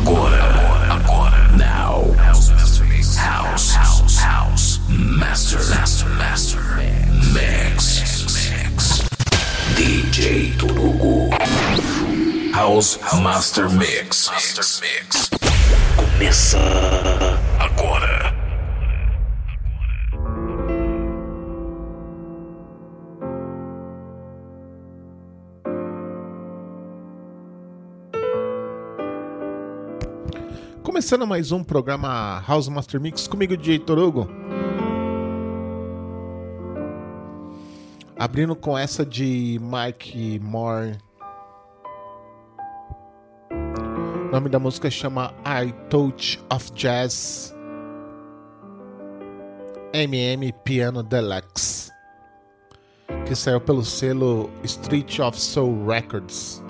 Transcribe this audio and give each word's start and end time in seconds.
Agora, 0.00 0.42
agora, 0.94 1.48
now. 1.58 2.10
House, 2.16 2.48
house, 3.18 3.74
house, 3.74 4.16
house. 4.18 4.80
Master, 4.88 5.58
master, 5.68 6.08
master. 6.08 6.60
Mix, 7.34 8.24
mix. 8.32 9.02
DJ 9.76 10.56
Turugo. 10.56 11.28
House 12.54 12.98
Master 13.20 13.68
Mix. 13.68 14.30
Master 14.30 14.64
Mix. 14.80 15.30
Começa 15.96 17.39
Começando 31.00 31.26
mais 31.26 31.50
um 31.50 31.64
programa 31.64 32.44
House 32.46 32.68
Master 32.68 33.00
Mix 33.00 33.26
comigo, 33.26 33.56
DJ 33.56 33.78
Torugo. 33.78 34.28
Abrindo 38.18 38.54
com 38.54 38.76
essa 38.76 39.06
de 39.06 39.58
Mike 39.62 40.38
Moore. 40.40 40.98
O 43.50 44.30
nome 44.30 44.50
da 44.50 44.58
música 44.58 44.90
chama 44.90 45.32
I 45.38 45.72
Touch 45.88 46.38
of 46.52 46.70
Jazz. 46.74 47.56
MM 49.94 50.52
Piano 50.64 51.02
Deluxe. 51.02 51.90
Que 53.26 53.34
saiu 53.34 53.62
pelo 53.62 53.82
selo 53.82 54.50
Street 54.64 55.18
of 55.20 55.40
Soul 55.40 55.86
Records. 55.86 56.62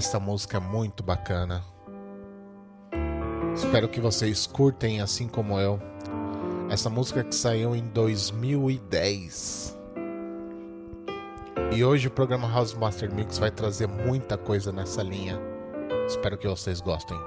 Essa 0.00 0.18
música 0.18 0.56
é 0.56 0.60
muito 0.60 1.02
bacana. 1.02 1.62
Espero 3.54 3.86
que 3.86 4.00
vocês 4.00 4.46
curtem 4.46 5.02
assim 5.02 5.28
como 5.28 5.60
eu. 5.60 5.78
Essa 6.70 6.88
música 6.88 7.22
que 7.22 7.34
saiu 7.34 7.76
em 7.76 7.86
2010. 7.88 9.78
E 11.76 11.84
hoje 11.84 12.08
o 12.08 12.10
programa 12.10 12.50
House 12.50 12.72
Master 12.72 13.14
Mix 13.14 13.36
vai 13.36 13.50
trazer 13.50 13.88
muita 13.88 14.38
coisa 14.38 14.72
nessa 14.72 15.02
linha. 15.02 15.38
Espero 16.08 16.38
que 16.38 16.48
vocês 16.48 16.80
gostem. 16.80 17.18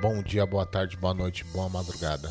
Bom 0.00 0.22
dia, 0.22 0.46
boa 0.46 0.64
tarde, 0.64 0.96
boa 0.96 1.12
noite, 1.12 1.42
boa 1.46 1.68
madrugada. 1.68 2.30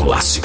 Clássico. 0.00 0.39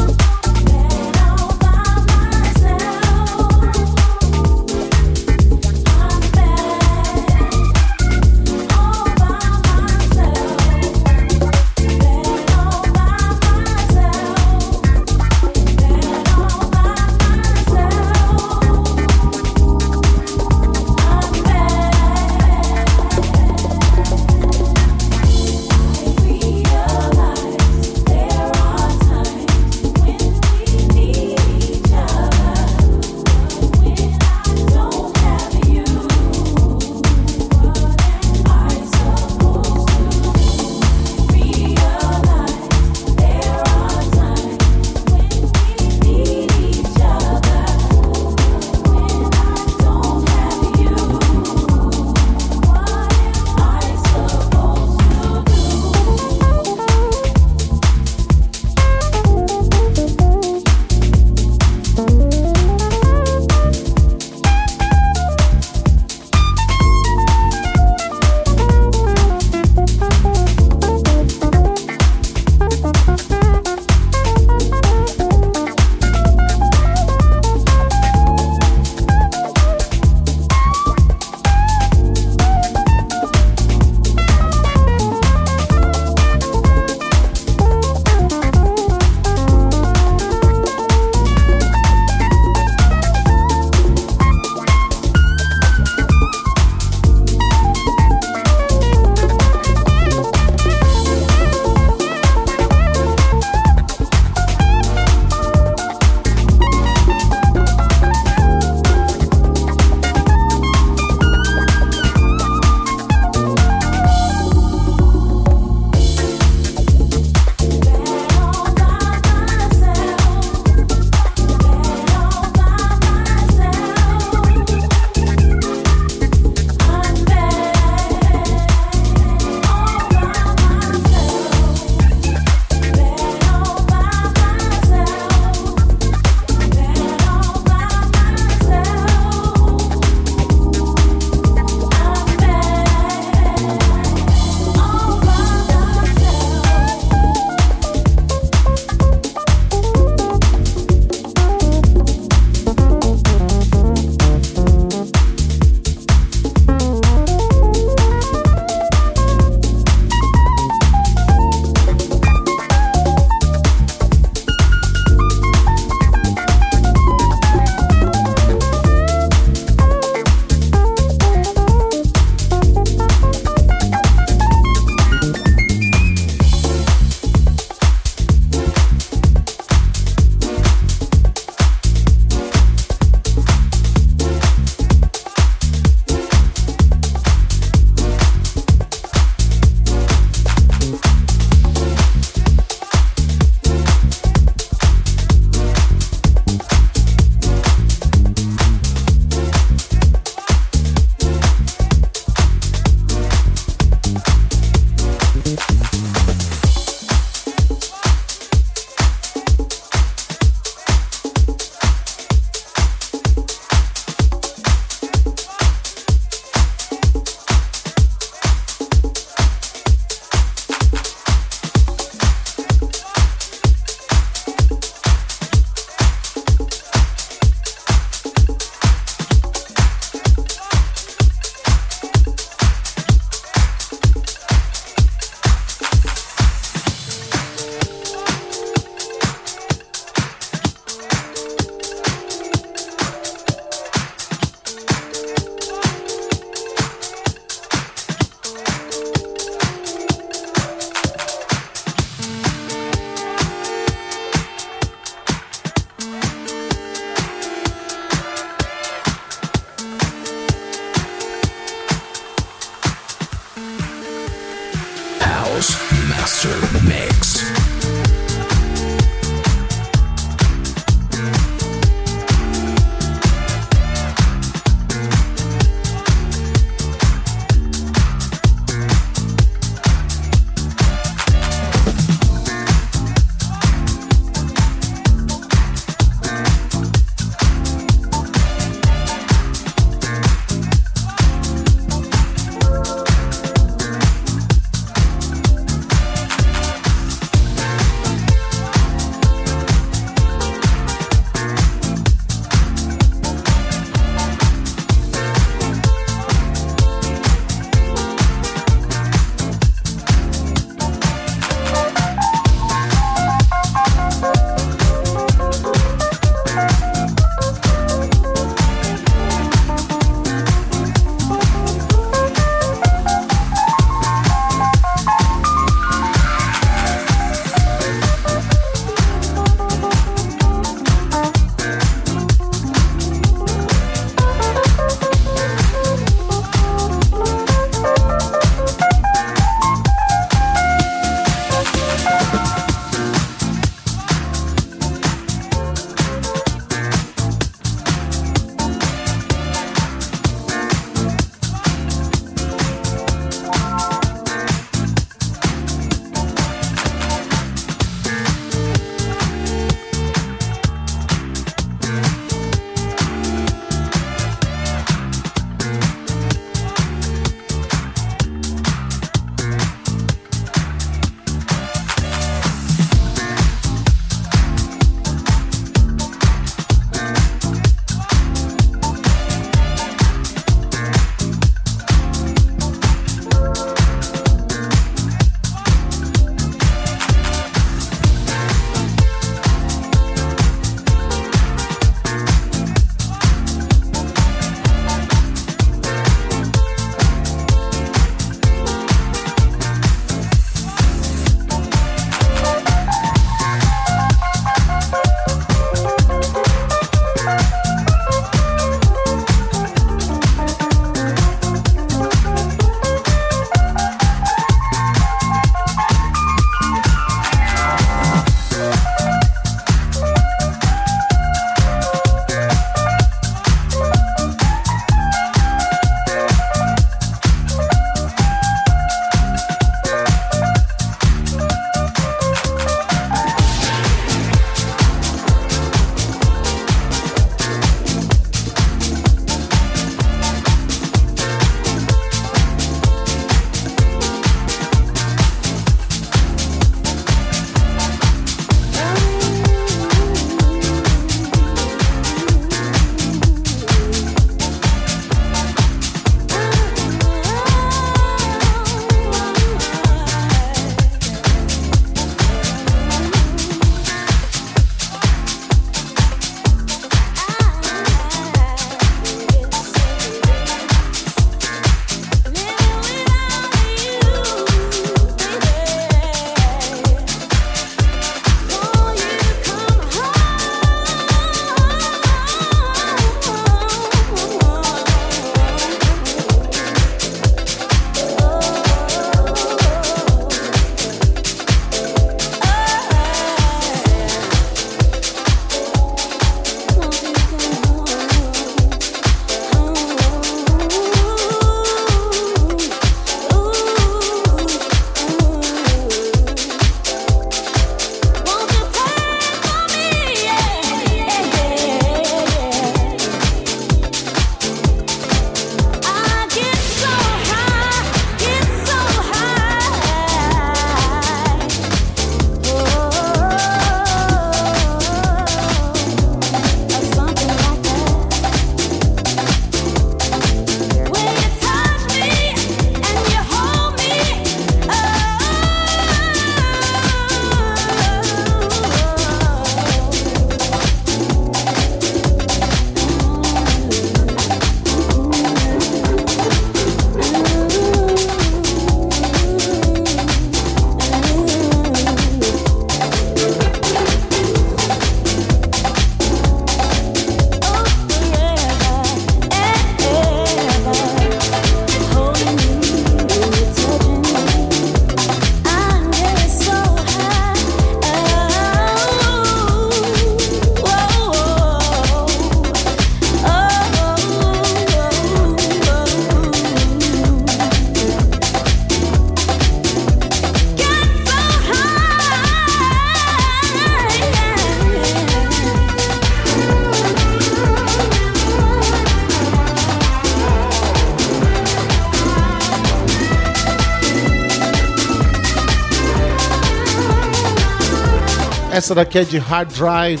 Essa 598.70 598.76
daqui 598.76 598.98
é 599.00 599.04
de 599.04 599.18
Hard 599.18 599.52
Drive. 599.52 600.00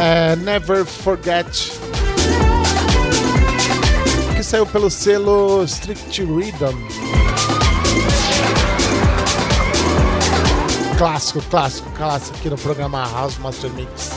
É 0.00 0.34
Never 0.36 0.86
Forget. 0.86 1.70
Que 4.34 4.42
saiu 4.42 4.64
pelo 4.64 4.88
selo 4.88 5.64
Strict 5.64 6.18
Rhythm. 6.24 6.78
Clássico, 10.96 11.42
clássico, 11.50 11.90
clássico 11.90 12.38
aqui 12.38 12.48
no 12.48 12.56
programa 12.56 13.06
House 13.06 13.36
Master 13.36 13.70
Mix. 13.72 14.12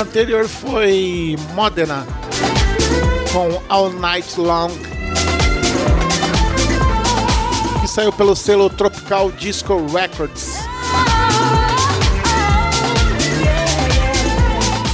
anterior 0.00 0.48
foi 0.48 1.36
Modena 1.52 2.06
com 3.34 3.60
All 3.68 3.90
Night 3.90 4.40
Long, 4.40 4.70
saiu 7.92 8.10
pelo 8.10 8.34
selo 8.34 8.70
Tropical 8.70 9.30
Disco 9.32 9.76
Records. 9.92 10.54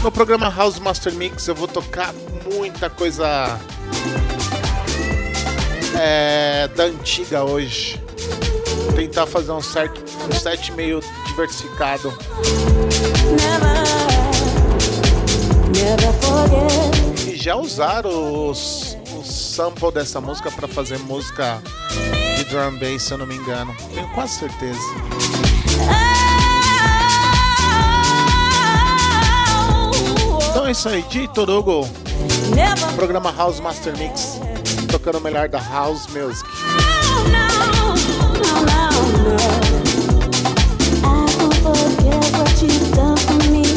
No 0.02 0.10
programa 0.10 0.50
House 0.50 0.80
Master 0.80 1.14
Mix 1.14 1.46
eu 1.46 1.54
vou 1.54 1.68
tocar 1.68 2.12
muita 2.52 2.90
coisa 2.90 3.56
é, 5.96 6.68
da 6.74 6.86
antiga 6.86 7.44
hoje. 7.44 8.02
Vou 8.86 8.92
tentar 8.94 9.26
fazer 9.26 9.52
um, 9.52 9.62
certo, 9.62 10.02
um 10.28 10.36
set 10.36 10.72
meio 10.72 11.00
diversificado. 11.28 12.12
E 17.28 17.36
já 17.36 17.54
usaram 17.54 18.48
os, 18.48 18.87
sample 19.58 19.90
dessa 19.90 20.20
música 20.20 20.52
para 20.52 20.68
fazer 20.68 21.00
música 21.00 21.60
de 22.36 22.44
drum 22.44 22.78
bass, 22.78 23.02
se 23.02 23.12
eu 23.12 23.18
não 23.18 23.26
me 23.26 23.34
engano. 23.34 23.74
Tenho 23.92 24.08
quase 24.10 24.38
certeza. 24.38 24.78
Então 30.48 30.64
é 30.64 30.70
isso 30.70 30.88
aí, 30.88 31.02
de 31.02 31.26
Torugo. 31.26 31.88
Programa 32.94 33.32
House 33.32 33.58
Master 33.58 33.98
Mix. 33.98 34.38
Tocando 34.92 35.18
o 35.18 35.20
melhor 35.20 35.48
da 35.48 35.58
House 35.58 36.06
Music. 36.06 36.48
What 42.30 42.62
you've 42.62 42.92
done 42.94 43.16
for 43.16 43.50
me. 43.50 43.67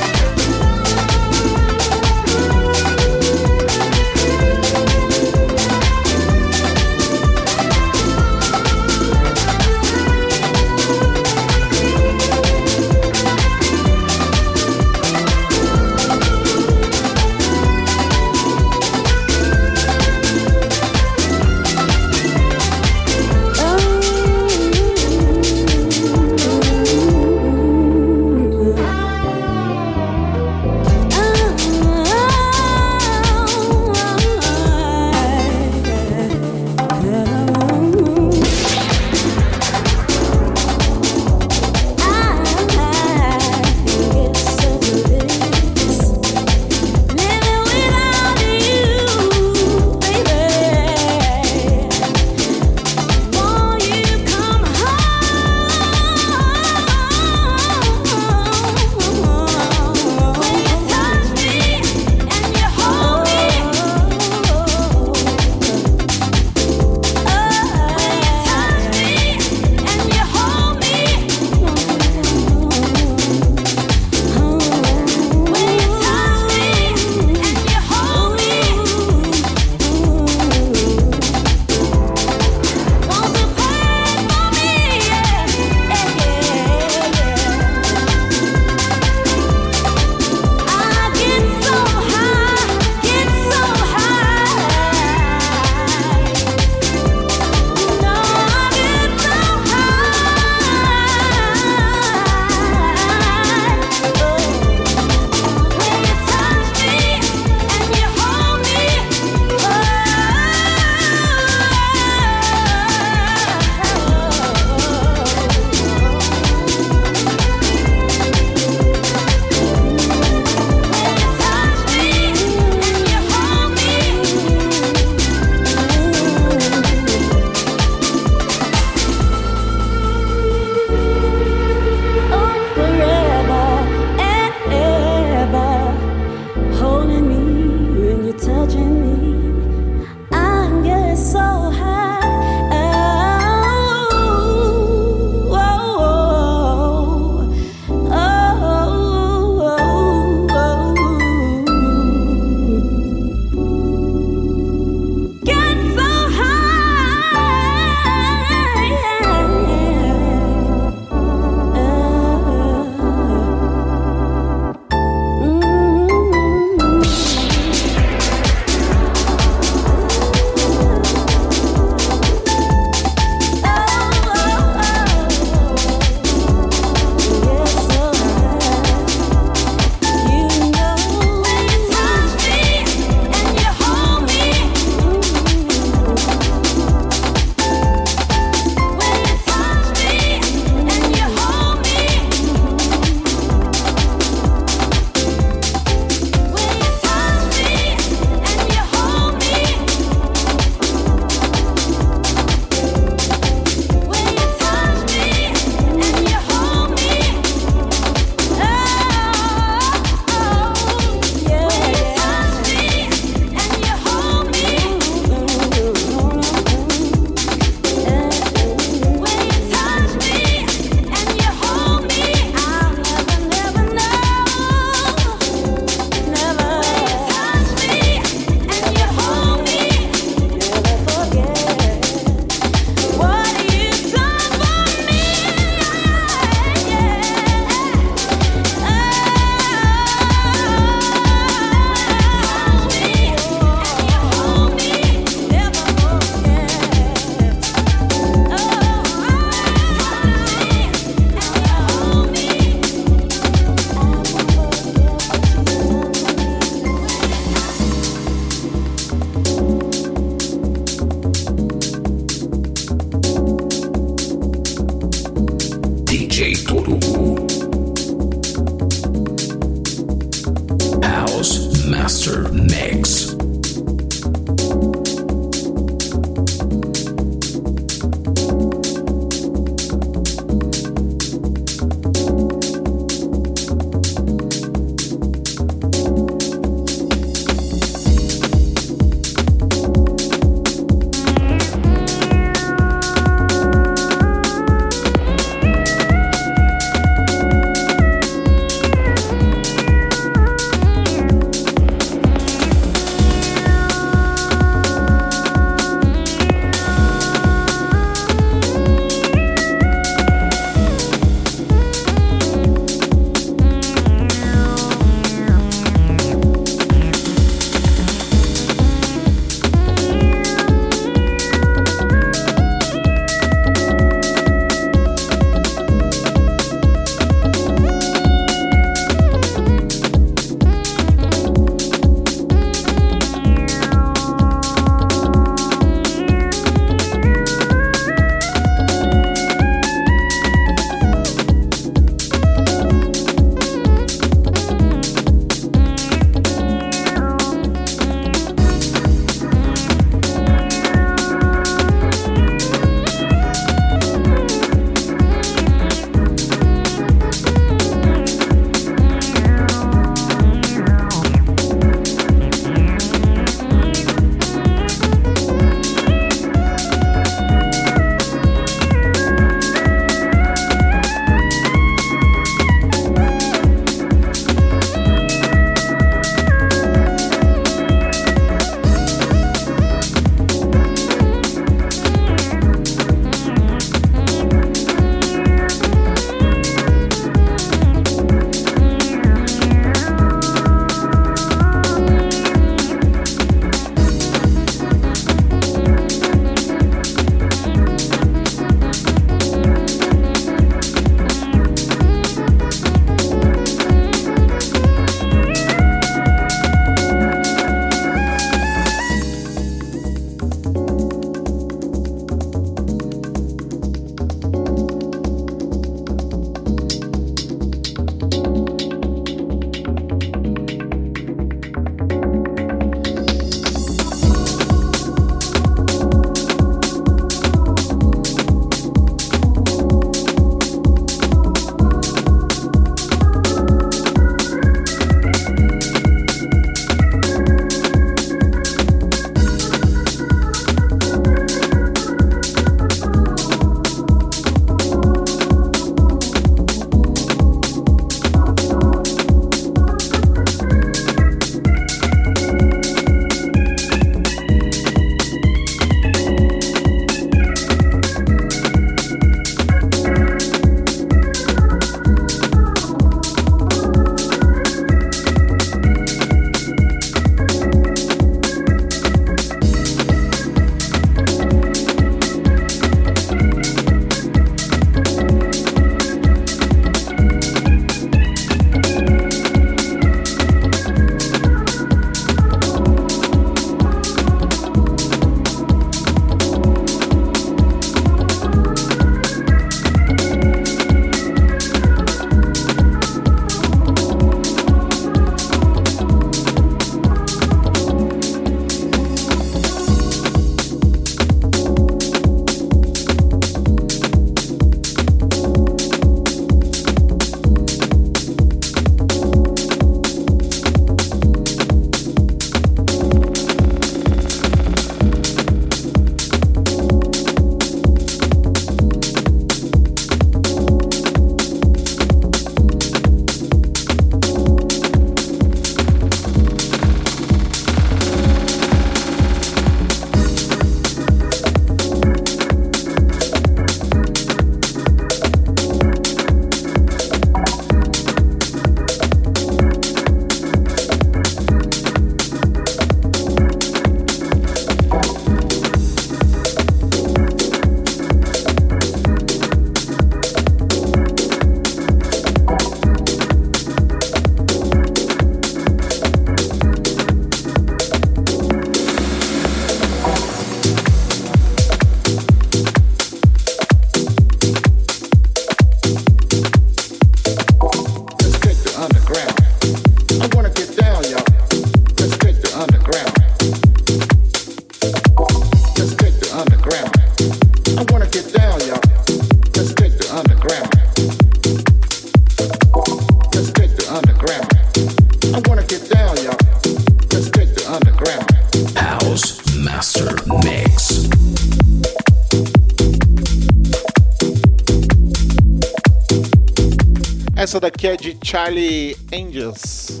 Daqui 597.68 597.86
é 597.86 597.96
de 597.98 598.16
Charlie 598.24 598.96
Angels. 599.12 600.00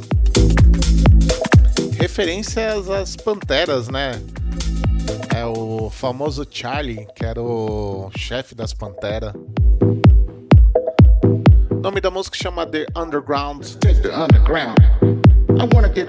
Referências 1.98 2.88
às 2.88 3.14
Panteras, 3.14 3.88
né? 3.88 4.12
É 5.36 5.44
o 5.44 5.90
famoso 5.90 6.46
Charlie, 6.50 7.06
que 7.14 7.26
era 7.26 7.42
o 7.42 8.10
chefe 8.16 8.54
das 8.54 8.72
Panteras. 8.72 9.34
O 11.70 11.80
nome 11.80 12.00
da 12.00 12.10
música 12.10 12.38
chama 12.38 12.64
The 12.64 12.86
Underground. 12.96 13.62
The 13.80 14.16
Underground. 14.16 14.78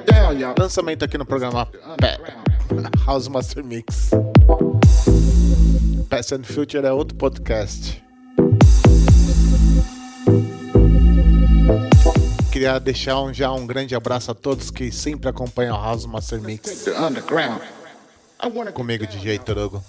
Down, 0.05 0.53
Lançamento 0.57 1.03
aqui 1.03 1.17
no 1.17 1.25
programa 1.25 1.67
House 3.05 3.27
Master 3.27 3.65
Mix. 3.65 4.11
Past 6.09 6.33
and 6.35 6.43
Future 6.43 6.87
é 6.87 6.93
outro 6.93 7.17
podcast. 7.17 8.01
Queria 12.59 12.77
deixar 12.77 13.21
um, 13.21 13.33
já 13.33 13.49
um 13.53 13.65
grande 13.65 13.95
abraço 13.95 14.31
a 14.31 14.33
todos 14.33 14.69
que 14.69 14.91
sempre 14.91 15.29
acompanham 15.29 15.77
a 15.77 15.81
House 15.81 16.05
Master 16.05 16.41
Mix. 16.41 16.87
Comigo, 18.73 19.07
DJ 19.07 19.39
Torogo. 19.39 19.81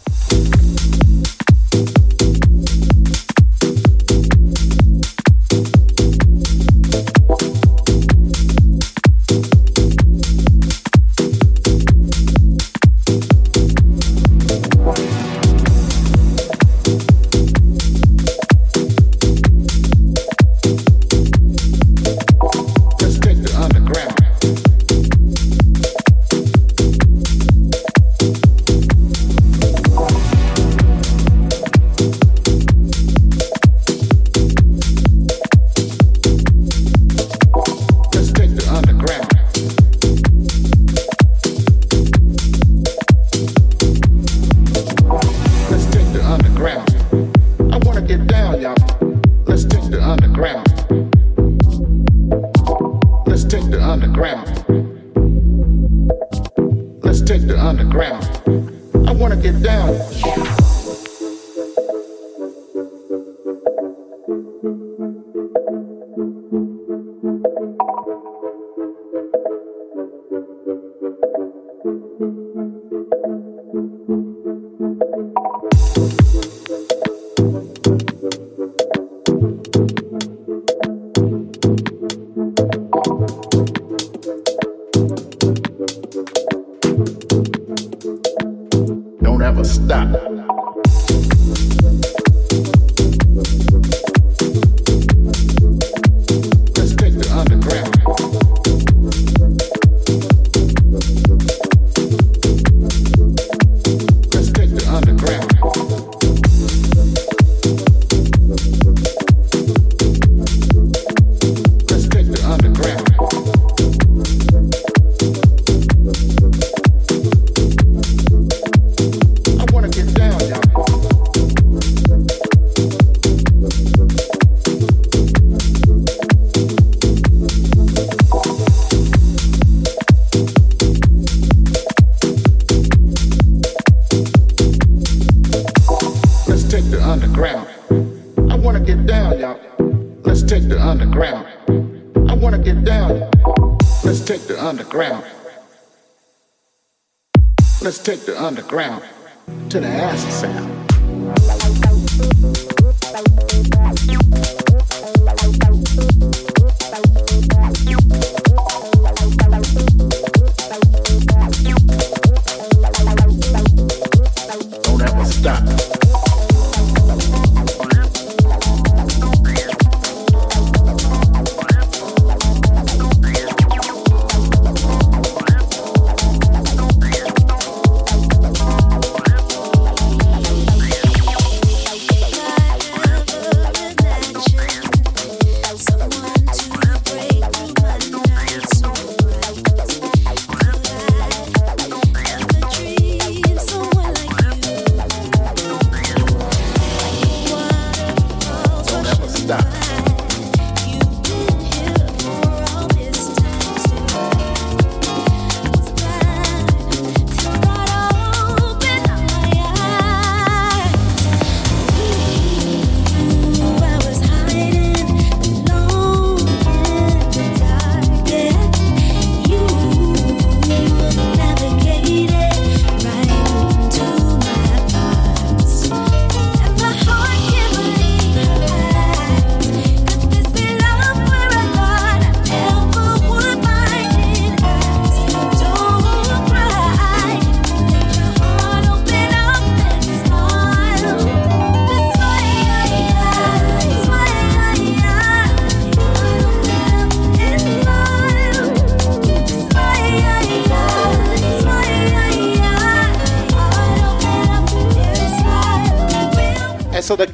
Underground 148.50 149.04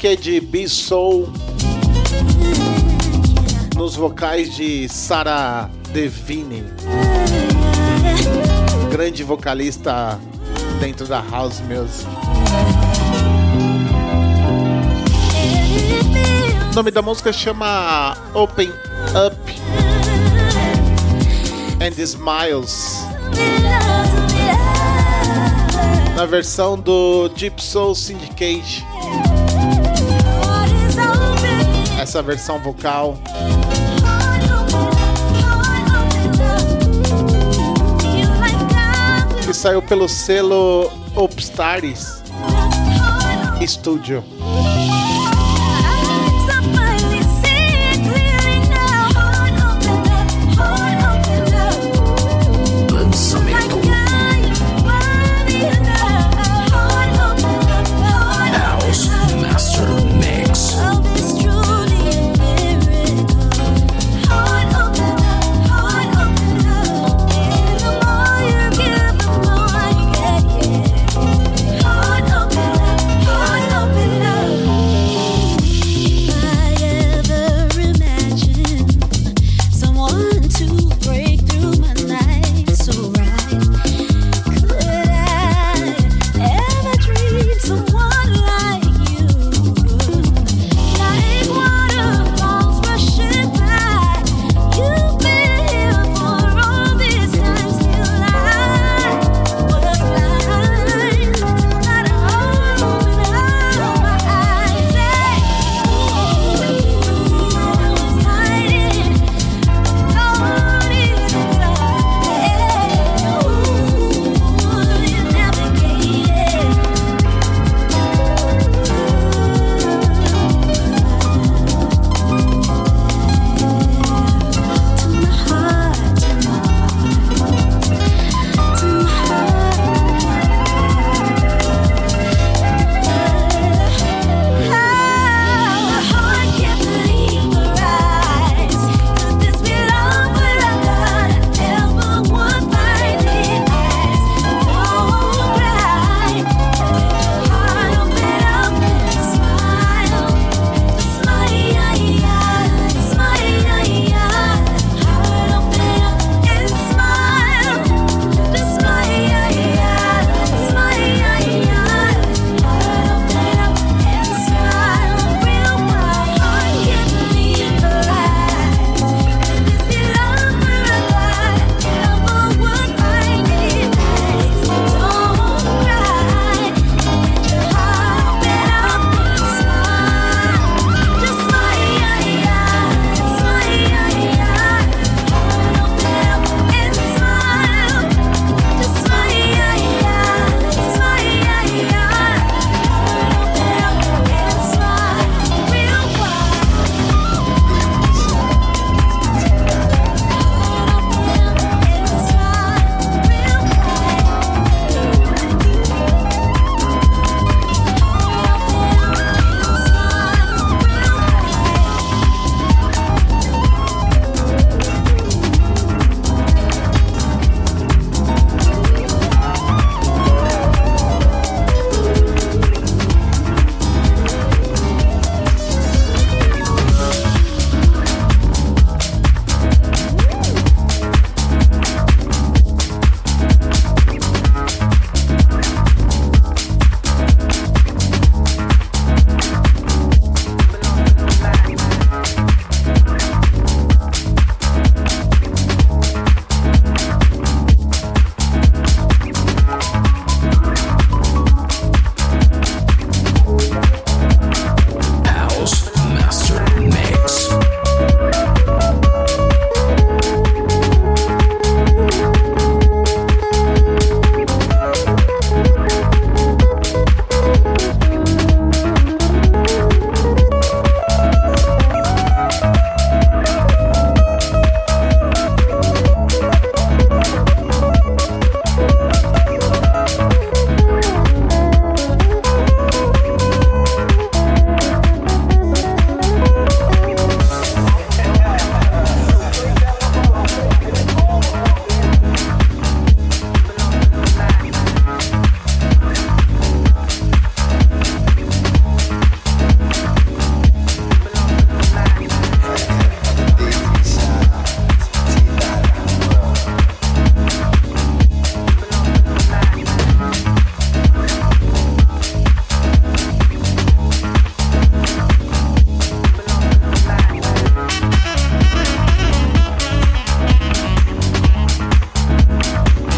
É 0.07 0.15
de 0.15 0.39
B 0.39 0.69
Soul. 0.69 1.29
Nos 3.75 3.97
vocais 3.97 4.55
de 4.55 4.89
Sarah 4.89 5.69
Devine. 5.93 6.63
Grande 8.89 9.25
vocalista 9.25 10.17
dentro 10.79 11.09
da 11.09 11.21
house 11.29 11.61
music. 11.63 12.09
O 16.71 16.75
nome 16.77 16.93
da 16.93 17.03
música 17.03 17.33
chama 17.33 18.17
Open 18.33 18.71
Up 19.27 19.37
and 21.85 22.01
Smiles. 22.01 23.05
Na 26.15 26.27
versão 26.27 26.79
do 26.79 27.29
Deep 27.31 27.61
Soul 27.61 27.97
Syndicate. 27.97 28.86
Essa 32.07 32.23
versão 32.23 32.61
vocal. 32.61 33.19
Que 39.45 39.53
saiu 39.53 39.83
pelo 39.83 40.09
selo 40.09 40.89
Upstars 41.17 42.23
Studio. 43.67 44.23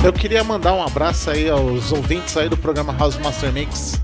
Eu 0.09 0.13
queria 0.15 0.43
mandar 0.43 0.73
um 0.73 0.83
abraço 0.83 1.29
aí 1.29 1.51
aos 1.51 1.93
ouvintes 1.93 2.35
aí 2.35 2.49
do 2.49 2.57
programa 2.57 2.95
House 2.95 3.19
Master 3.19 3.53
Mix. 3.53 4.01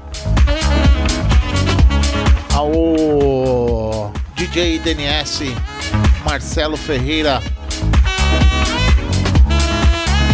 Ao 2.53 4.13
DJ 4.35 4.81
DNS, 4.81 5.45
Marcelo 6.23 6.77
Ferreira, 6.77 7.43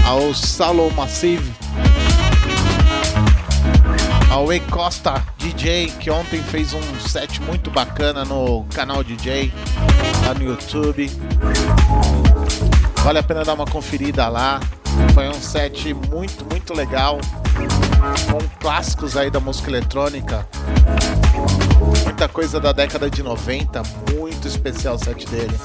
ao 0.04 0.34
Salo 0.34 0.90
Massive, 0.90 1.48
ao 4.28 4.52
E 4.52 4.58
Costa 4.58 5.24
DJ, 5.38 5.86
que 6.00 6.10
ontem 6.10 6.42
fez 6.42 6.74
um 6.74 6.82
set 6.98 7.40
muito 7.42 7.70
bacana 7.70 8.24
no 8.24 8.64
canal 8.74 9.04
DJ, 9.04 9.52
lá 10.26 10.34
no 10.34 10.42
YouTube. 10.42 11.08
Vale 13.04 13.20
a 13.20 13.22
pena 13.22 13.44
dar 13.44 13.54
uma 13.54 13.66
conferida 13.66 14.26
lá. 14.26 14.58
Foi 15.14 15.28
um 15.28 15.40
set 15.40 15.92
muito, 15.92 16.44
muito 16.46 16.74
legal. 16.74 17.18
Com 18.30 18.38
clássicos 18.60 19.16
aí 19.16 19.30
da 19.30 19.40
música 19.40 19.70
eletrônica. 19.70 20.46
Muita 22.04 22.28
coisa 22.28 22.60
da 22.60 22.72
década 22.72 23.10
de 23.10 23.22
90. 23.22 23.82
Muito 24.14 24.46
especial 24.46 24.94
o 24.94 24.98
set 24.98 25.26
dele. 25.26 25.58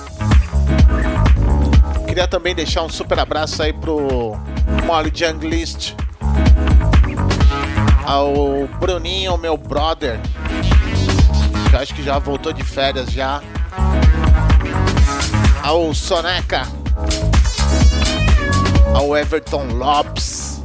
Queria 2.07 2.27
também 2.27 2.55
deixar 2.55 2.83
um 2.83 2.89
super 2.89 3.19
abraço 3.19 3.61
aí 3.61 3.73
pro 3.73 4.37
Molly 4.85 5.11
Junglist. 5.13 5.95
Ao 8.05 8.67
Bruninho, 8.79 9.37
meu 9.37 9.57
brother. 9.57 10.19
Que 11.69 11.75
acho 11.75 11.93
que 11.93 12.03
já 12.03 12.19
voltou 12.19 12.53
de 12.53 12.63
férias 12.63 13.11
já. 13.11 13.41
Ao 15.63 15.93
Soneca 15.93 16.84
ao 18.95 19.15
Everton 19.15 19.67
Lopes, 19.73 20.61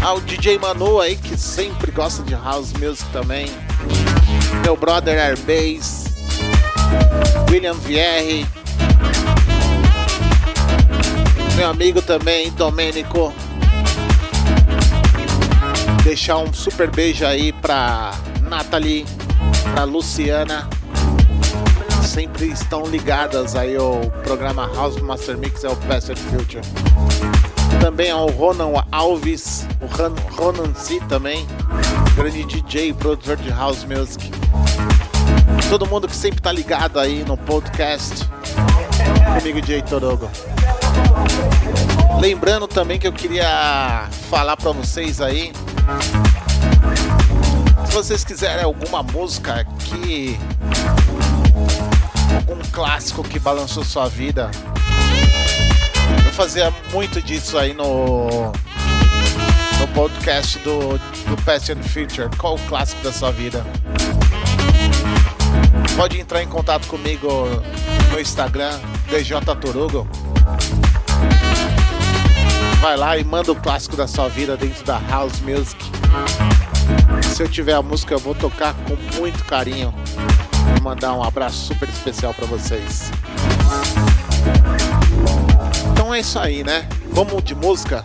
ao 0.00 0.18
DJ 0.22 0.58
Manu 0.58 0.98
aí 0.98 1.14
que 1.14 1.36
sempre 1.36 1.92
gosta 1.92 2.22
de 2.22 2.34
house 2.34 2.72
music 2.72 3.04
também, 3.12 3.46
meu 4.64 4.78
brother 4.78 5.18
Airbase, 5.20 6.10
William 7.50 7.74
Vierre, 7.74 8.46
meu 11.54 11.68
amigo 11.68 12.00
também 12.00 12.50
Domênico. 12.52 13.30
Deixar 16.02 16.38
um 16.38 16.50
super 16.50 16.90
beijo 16.90 17.26
aí 17.26 17.52
pra 17.52 18.12
Nathalie, 18.40 19.04
pra 19.74 19.84
Luciana 19.84 20.66
sempre 22.10 22.48
estão 22.48 22.84
ligadas 22.86 23.54
aí 23.54 23.76
ao 23.76 24.00
programa 24.24 24.68
House 24.74 25.00
Master 25.00 25.38
Mix, 25.38 25.62
é 25.62 25.68
o 25.68 25.72
and 25.72 26.16
Future. 26.16 26.60
Também 27.80 28.10
ao 28.10 28.28
Ronan 28.28 28.72
Alves, 28.90 29.64
o 29.80 29.86
Ronan 30.34 30.74
C 30.74 30.98
também, 31.08 31.46
grande 32.16 32.42
DJ 32.42 32.92
produtor 32.94 33.36
de 33.36 33.50
House 33.50 33.84
Music. 33.84 34.28
Todo 35.68 35.86
mundo 35.86 36.08
que 36.08 36.16
sempre 36.16 36.40
tá 36.40 36.50
ligado 36.50 36.98
aí 36.98 37.24
no 37.24 37.36
podcast, 37.36 38.28
comigo, 39.38 39.60
DJ 39.60 39.82
Torogo. 39.82 40.28
Lembrando 42.20 42.66
também 42.66 42.98
que 42.98 43.06
eu 43.06 43.12
queria 43.12 44.08
falar 44.28 44.56
para 44.56 44.72
vocês 44.72 45.20
aí. 45.20 45.52
Se 47.86 47.92
vocês 47.92 48.24
quiserem 48.24 48.64
alguma 48.64 49.00
música 49.00 49.64
que 49.78 50.38
algum 52.34 52.58
clássico 52.70 53.22
que 53.22 53.38
balançou 53.38 53.84
sua 53.84 54.08
vida. 54.08 54.50
Eu 56.24 56.32
fazia 56.32 56.72
muito 56.92 57.20
disso 57.22 57.58
aí 57.58 57.74
no, 57.74 58.52
no 59.78 59.88
podcast 59.94 60.58
do, 60.60 60.98
do 60.98 61.42
Past 61.44 61.72
and 61.72 61.82
Future. 61.82 62.28
Qual 62.38 62.54
o 62.54 62.58
clássico 62.60 63.02
da 63.02 63.12
sua 63.12 63.30
vida? 63.30 63.64
Pode 65.96 66.18
entrar 66.18 66.42
em 66.42 66.48
contato 66.48 66.86
comigo 66.86 67.46
no 68.10 68.20
Instagram, 68.20 68.78
DJ 69.08 69.40
Torugo. 69.60 70.08
Vai 72.80 72.96
lá 72.96 73.18
e 73.18 73.24
manda 73.24 73.52
o 73.52 73.56
clássico 73.56 73.96
da 73.96 74.08
sua 74.08 74.28
vida 74.28 74.56
dentro 74.56 74.82
da 74.84 74.98
House 75.10 75.40
Music. 75.40 75.84
Se 77.22 77.42
eu 77.42 77.48
tiver 77.48 77.74
a 77.74 77.82
música, 77.82 78.14
eu 78.14 78.18
vou 78.18 78.34
tocar 78.34 78.74
com 78.74 78.96
muito 79.18 79.44
carinho 79.44 79.94
mandar 80.80 81.14
um 81.14 81.22
abraço 81.22 81.66
super 81.66 81.88
especial 81.88 82.34
para 82.34 82.46
vocês. 82.46 83.10
Então 85.92 86.14
é 86.14 86.20
isso 86.20 86.38
aí, 86.38 86.64
né? 86.64 86.88
Vamos 87.12 87.42
de 87.44 87.54
música. 87.54 88.04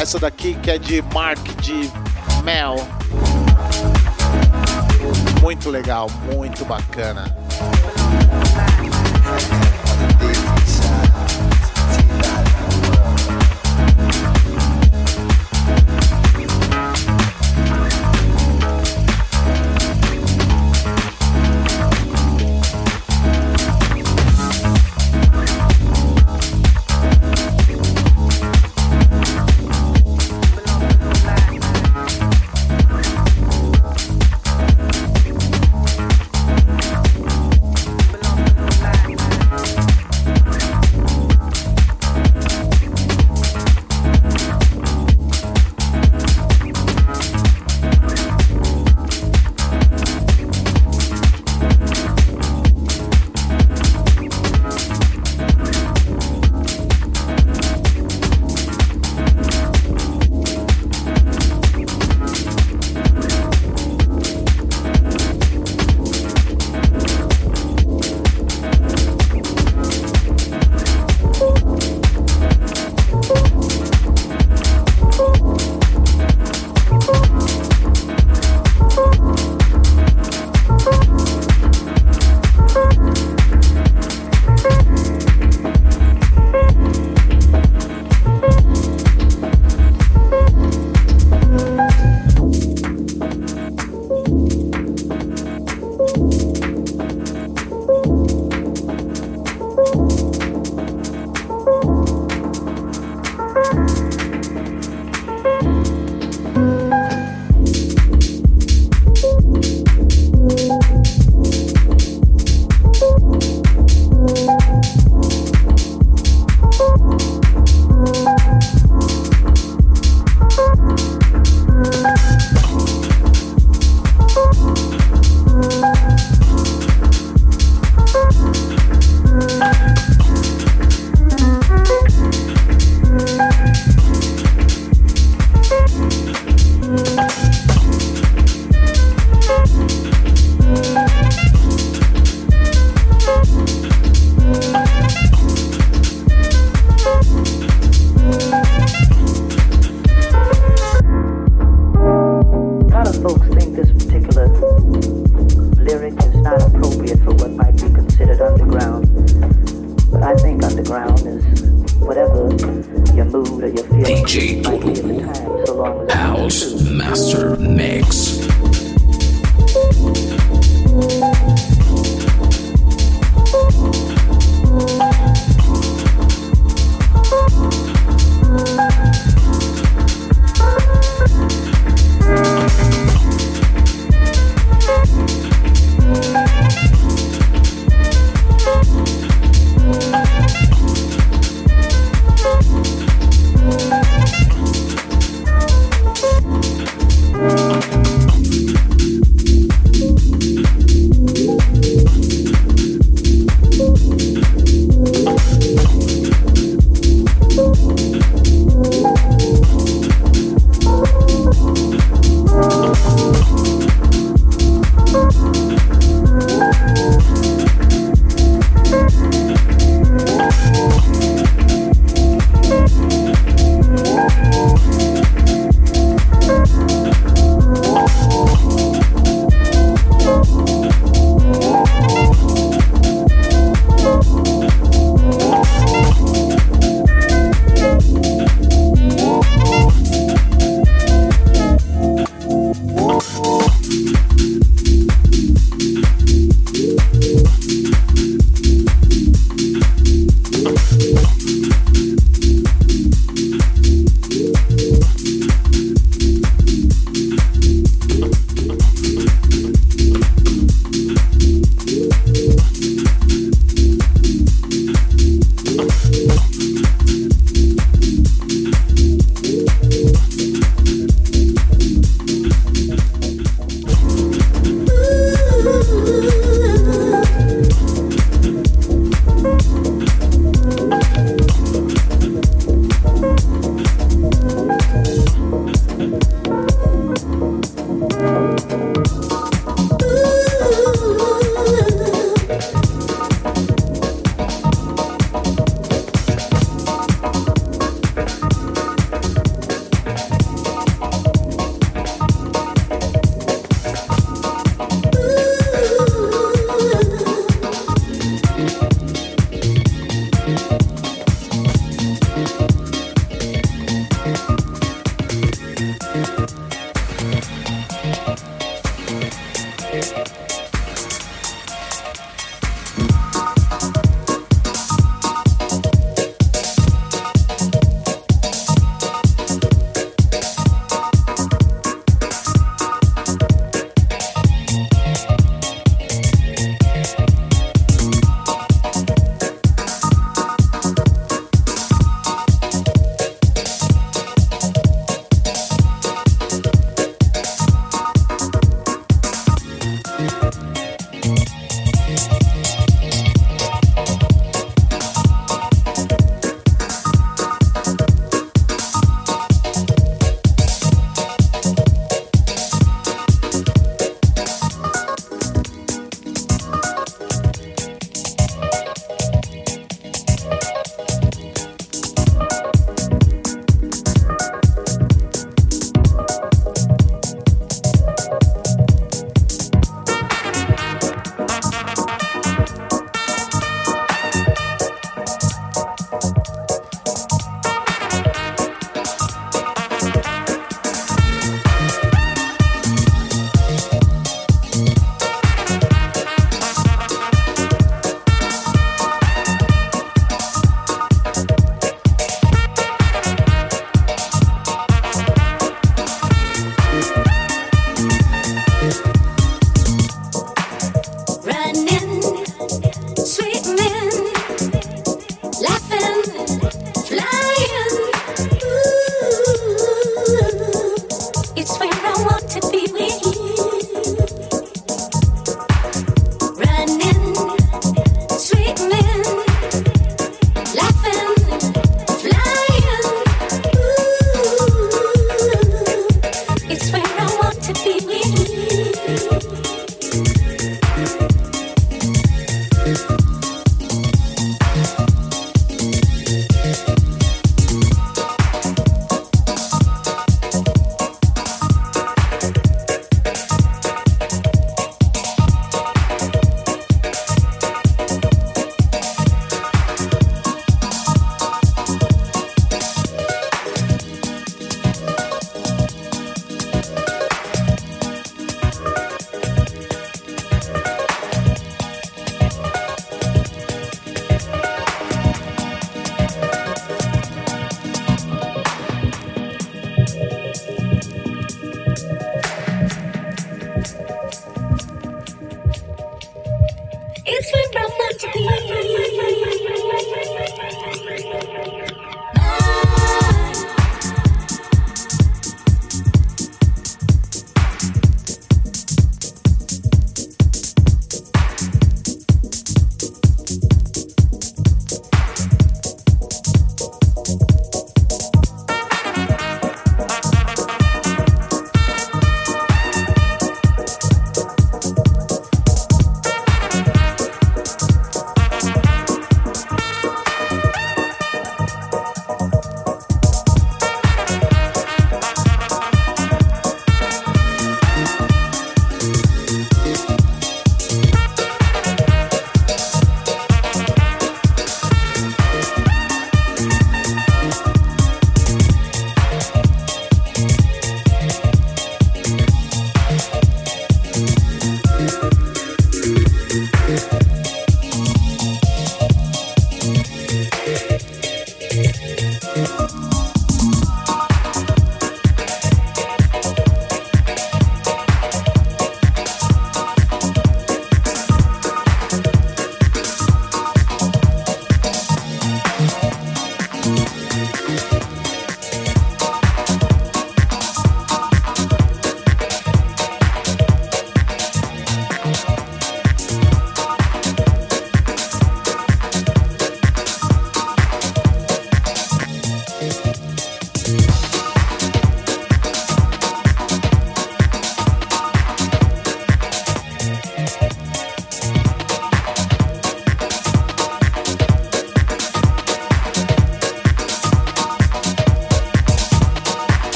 Essa 0.00 0.18
daqui 0.18 0.54
que 0.54 0.70
é 0.70 0.78
de 0.78 1.02
Mark 1.14 1.42
de 1.60 1.90
Mel. 2.42 2.76
Muito 5.40 5.70
legal, 5.70 6.10
muito 6.32 6.64
bacana. 6.64 7.34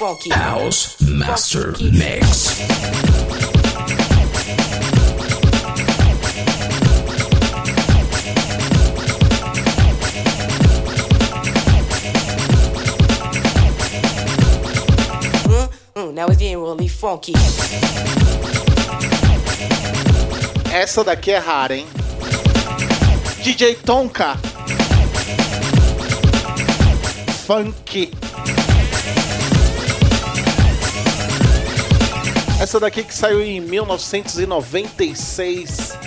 Funky. 0.00 0.30
House 0.30 0.98
Master 1.02 1.72
Mix. 1.92 2.58
Mm, 15.44 15.68
mm, 15.94 16.14
now 16.14 16.28
it's 16.28 16.38
getting 16.38 16.62
really 16.62 16.88
funky. 16.88 17.34
Essa 20.72 21.04
daqui 21.04 21.32
é 21.32 21.38
rara, 21.38 21.76
hein? 21.76 21.86
DJ 23.42 23.74
Tonka. 23.84 24.38
Funk. 27.46 28.09
Essa 32.70 32.78
daqui 32.78 33.02
que 33.02 33.12
saiu 33.12 33.42
em 33.42 33.60
1996 33.60 35.98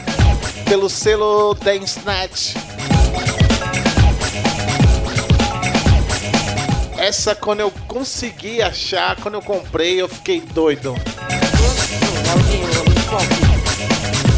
pelo 0.63 0.89
selo 0.89 1.53
Dance 1.55 1.99
Snatch. 1.99 2.55
Essa 6.97 7.35
quando 7.35 7.59
eu 7.59 7.69
consegui 7.85 8.61
achar, 8.61 9.17
quando 9.17 9.33
eu 9.33 9.41
comprei, 9.41 10.01
eu 10.01 10.07
fiquei 10.07 10.39
doido. 10.39 10.95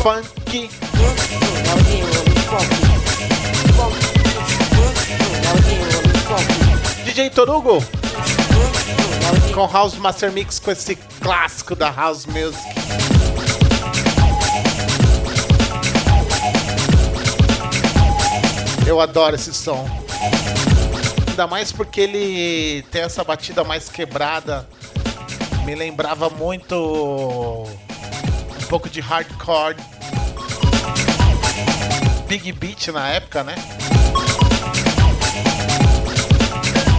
Funk. 0.01 0.67
DJ 7.05 7.29
Torugo 7.29 7.85
com 9.53 9.71
House 9.71 9.95
Master 9.95 10.31
Mix 10.31 10.59
com 10.59 10.71
esse 10.71 10.97
clássico 11.25 11.75
da 11.75 11.89
House 11.89 12.27
Music. 12.27 12.63
Eu 18.85 19.01
adoro 19.01 19.33
esse 19.33 19.51
som. 19.51 19.89
Ainda 21.27 21.47
mais 21.47 21.71
porque 21.71 22.01
ele 22.01 22.83
tem 22.91 23.01
essa 23.01 23.23
batida 23.23 23.63
mais 23.63 23.89
quebrada. 23.89 24.69
Me 25.63 25.73
lembrava 25.73 26.29
muito 26.29 26.75
um 26.75 28.65
pouco 28.69 28.87
de 28.87 29.01
hardcore. 29.01 29.77
Big 32.27 32.51
Beat 32.51 32.89
na 32.89 33.09
época, 33.09 33.43
né? 33.43 33.55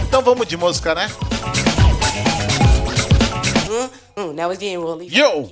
Então 0.05 0.21
vamos 0.21 0.45
de 0.45 0.57
música, 0.57 0.93
né? 0.93 1.09
Mm, 3.69 4.06
mm, 4.17 4.33
now 4.33 4.49
it's 4.49 4.59
getting 4.59 4.81
really 4.83 5.05
Yo! 5.07 5.51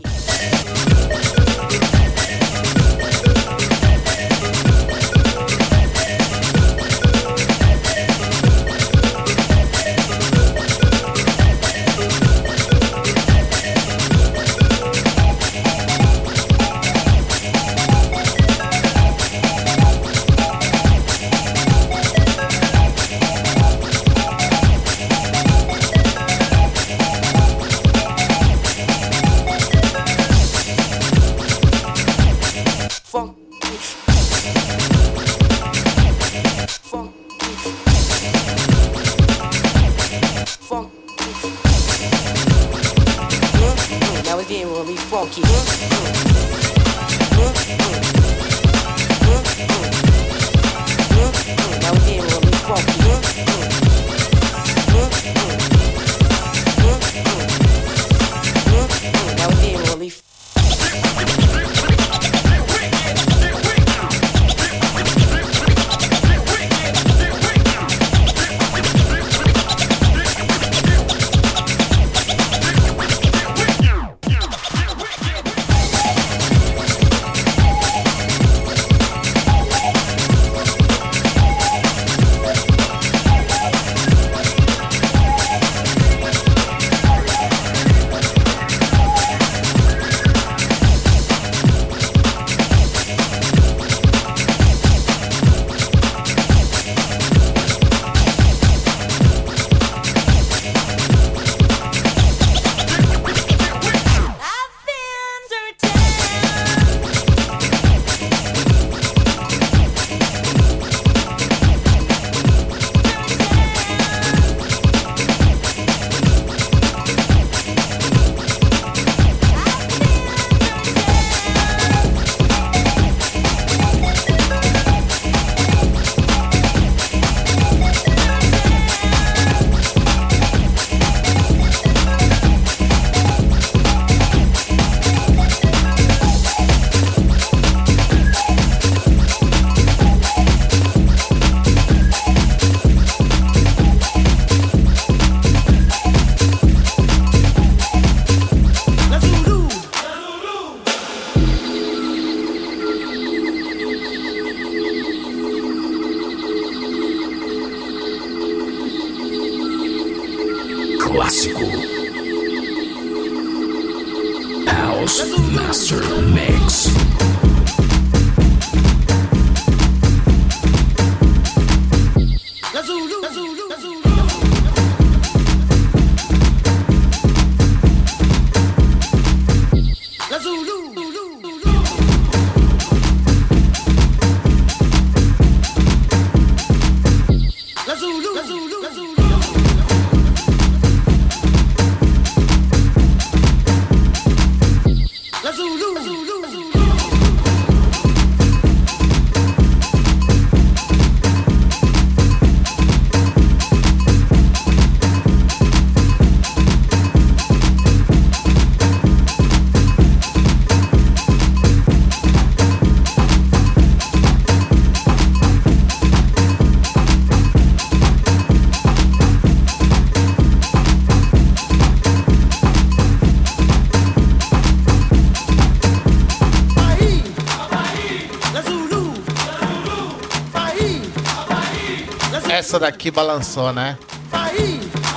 Essa 232.85 232.91
daqui 232.91 233.09
balançou, 233.09 233.73
né? 233.73 233.97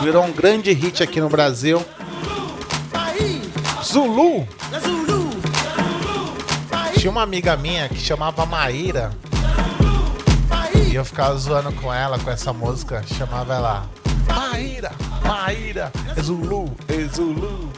Virou 0.01 0.25
um 0.25 0.33
grande 0.33 0.73
hit 0.73 1.03
aqui 1.03 1.21
no 1.21 1.29
Brasil. 1.29 1.85
Zulu. 3.85 4.49
Tinha 6.97 7.11
uma 7.11 7.23
amiga 7.23 7.59
minha 7.59 7.87
que 7.91 7.99
chamava 7.99 8.47
Maíra. 8.47 9.13
E 10.91 10.95
eu 10.95 11.05
ficava 11.05 11.37
zoando 11.37 11.71
com 11.73 11.93
ela 11.93 12.19
com 12.19 12.31
essa 12.31 12.55
música. 12.55 13.05
Chamava 13.07 13.53
ela 13.53 13.87
Maíra, 14.27 14.93
Maíra, 15.23 15.93
é 16.17 16.23
Zulu, 16.23 16.75
é 16.89 17.15
Zulu. 17.15 17.71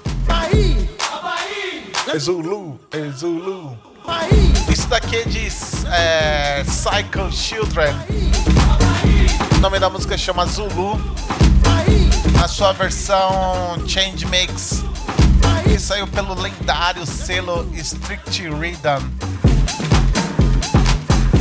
É 2.14 2.18
Zulu, 2.18 2.80
é 2.92 3.10
Zulu. 3.10 3.76
Isso 4.72 4.88
daqui 4.88 5.16
é 5.16 5.24
de 5.24 5.48
é, 5.88 6.62
Cycle 6.64 7.32
Children. 7.32 8.59
O 9.60 9.62
nome 9.62 9.78
da 9.78 9.90
música 9.90 10.16
chama 10.16 10.46
Zulu. 10.46 10.98
Na 12.32 12.48
sua 12.48 12.72
versão 12.72 13.76
Change 13.86 14.24
Mix. 14.28 14.82
Que 15.64 15.78
saiu 15.78 16.06
pelo 16.06 16.32
lendário 16.32 17.04
selo 17.04 17.68
Strict 17.74 18.48
Rhythm. 18.48 19.04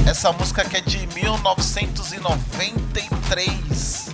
Essa 0.05 0.33
música 0.33 0.65
que 0.65 0.75
é 0.75 0.81
de 0.81 1.07
1993. 1.15 4.09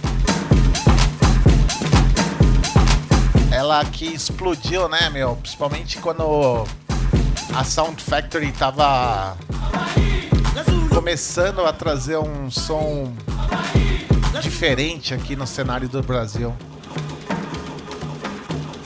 Ela 3.50 3.84
que 3.86 4.06
explodiu, 4.06 4.88
né, 4.88 5.10
meu? 5.10 5.36
Principalmente 5.38 5.98
quando 5.98 6.68
a 7.56 7.64
Sound 7.64 8.04
Factory 8.04 8.52
tava 8.52 9.36
começando 10.90 11.60
a 11.62 11.74
trazer 11.74 12.18
um 12.18 12.50
som 12.50 13.14
diferente 14.42 15.14
aqui 15.14 15.36
no 15.36 15.46
cenário 15.46 15.88
do 15.88 16.02
Brasil. 16.02 16.54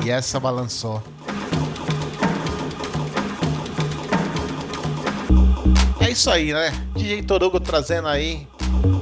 E 0.03 0.09
essa 0.09 0.39
balançou. 0.39 1.01
É 5.99 6.09
isso 6.09 6.29
aí, 6.29 6.51
né? 6.51 6.71
DJ 6.95 7.23
Torugo 7.23 7.59
trazendo 7.59 8.07
aí 8.07 8.47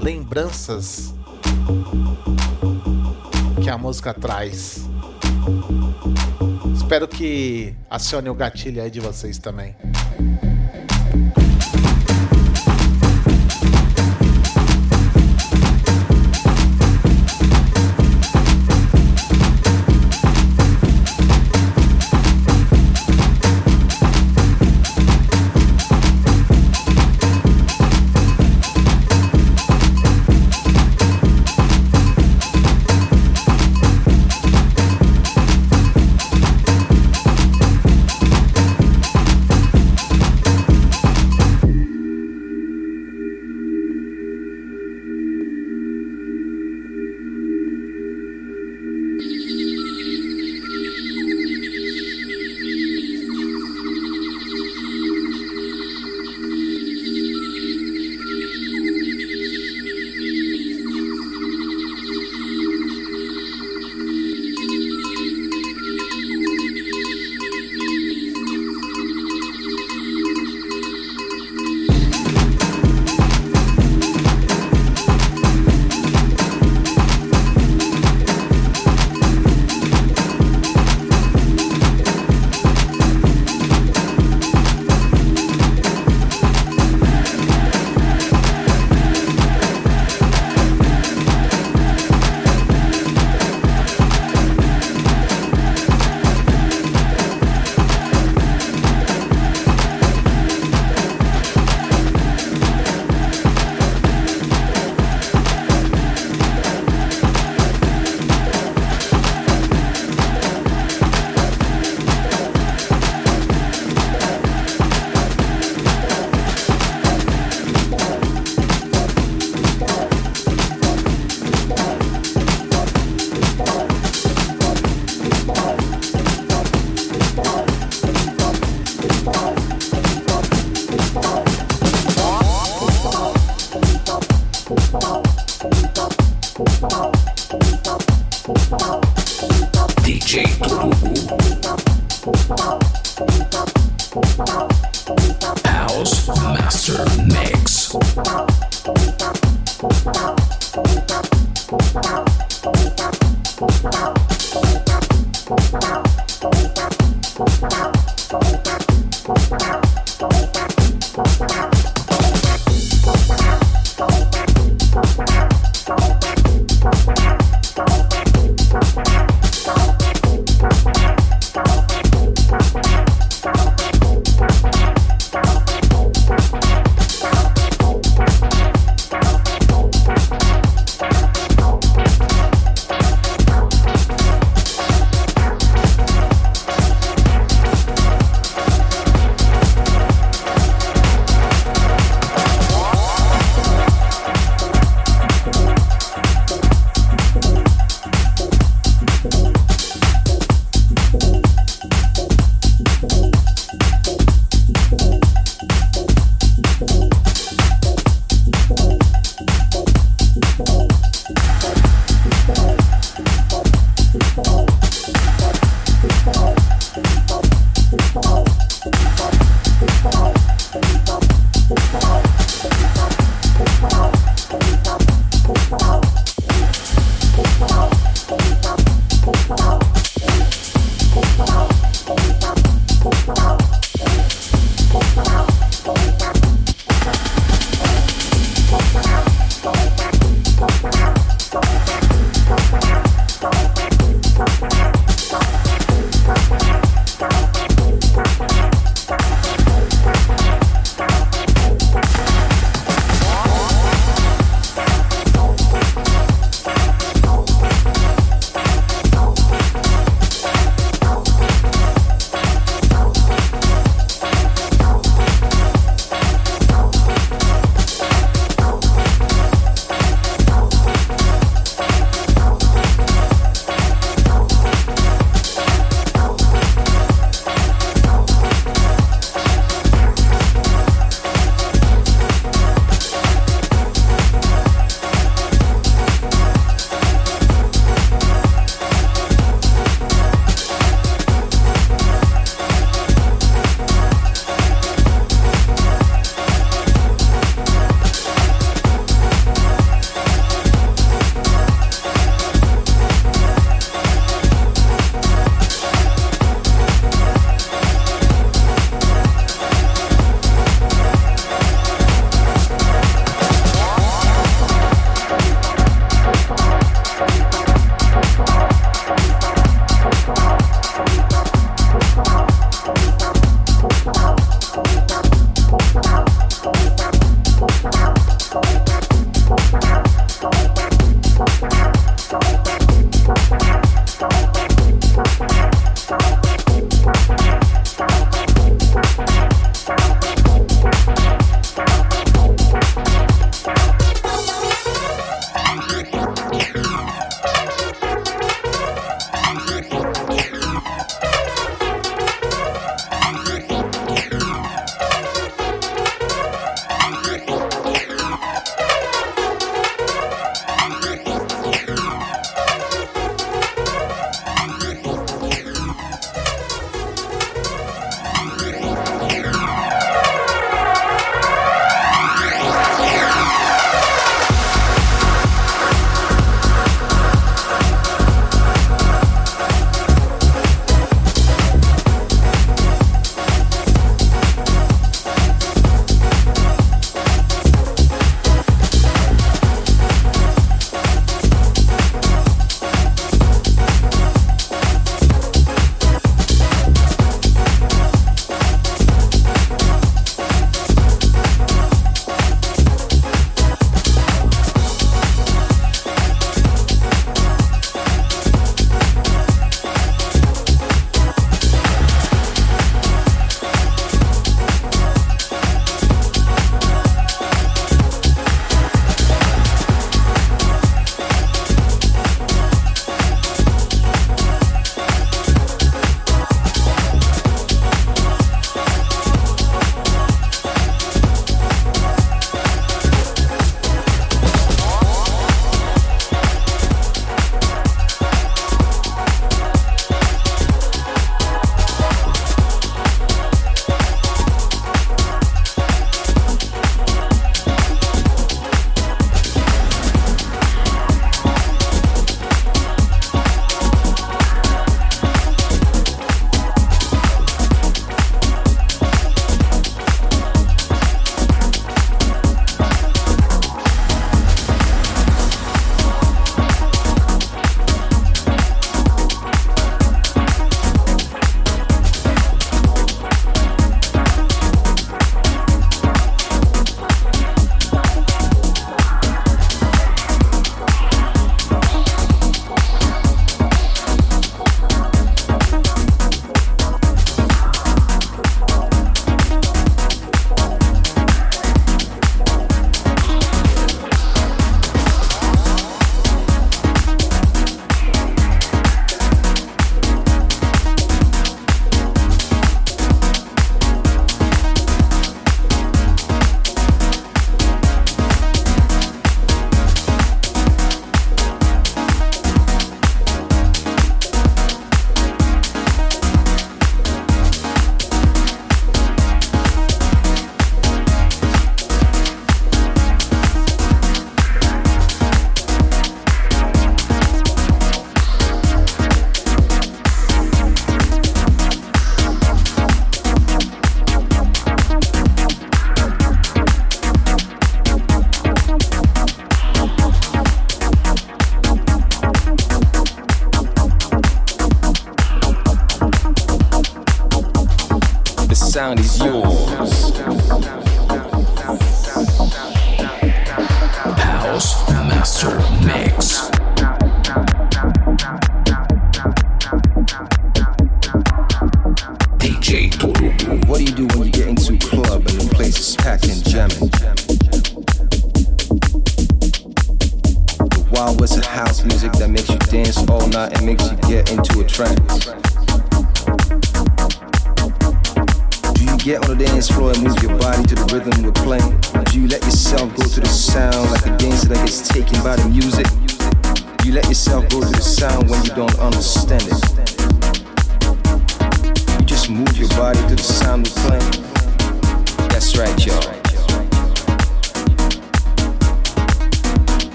lembranças 0.00 1.14
que 3.62 3.68
a 3.68 3.76
música 3.76 4.14
traz. 4.14 4.88
Espero 6.74 7.06
que 7.06 7.74
acione 7.90 8.28
o 8.28 8.34
gatilho 8.34 8.82
aí 8.82 8.90
de 8.90 9.00
vocês 9.00 9.38
também. 9.38 9.76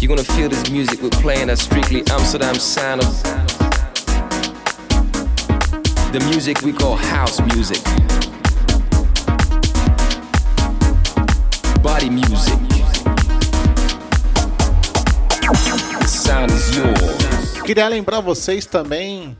You're 0.00 0.08
gonna 0.08 0.24
feel 0.24 0.48
this 0.48 0.70
music 0.70 1.00
we're 1.02 1.10
playing 1.10 1.50
at 1.50 1.58
strictly 1.58 2.02
Amsterdam 2.10 2.54
sound 2.56 3.02
of 3.02 3.22
the 6.12 6.20
music 6.30 6.62
we 6.62 6.72
call 6.72 6.96
house 6.96 7.40
music. 7.54 7.82
Body 11.82 12.10
music. 12.10 12.58
The 16.00 16.06
sound 16.06 16.50
is 16.52 16.76
yours. 16.76 17.62
Queria 17.62 17.88
lembrar 17.88 18.20
vocês 18.20 18.66
também 18.66 19.36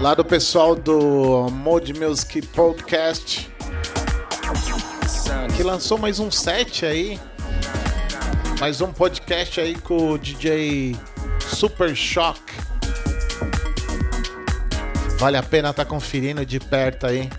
lá 0.00 0.14
do 0.14 0.24
pessoal 0.24 0.74
do 0.74 1.48
Mode 1.50 1.92
Music 1.94 2.42
Podcast 2.48 3.50
que 5.60 5.62
lançou 5.62 5.98
mais 5.98 6.18
um 6.18 6.30
set 6.30 6.86
aí, 6.86 7.20
mais 8.60 8.82
um 8.82 8.92
podcast 8.92 9.58
aí 9.58 9.74
com 9.74 10.10
o 10.10 10.18
DJ 10.18 10.94
Super 11.40 11.96
Shock. 11.96 12.38
Vale 15.18 15.38
a 15.38 15.42
pena 15.42 15.70
estar 15.70 15.86
conferindo 15.86 16.44
de 16.44 16.60
perto 16.60 17.06
aí. 17.06 17.30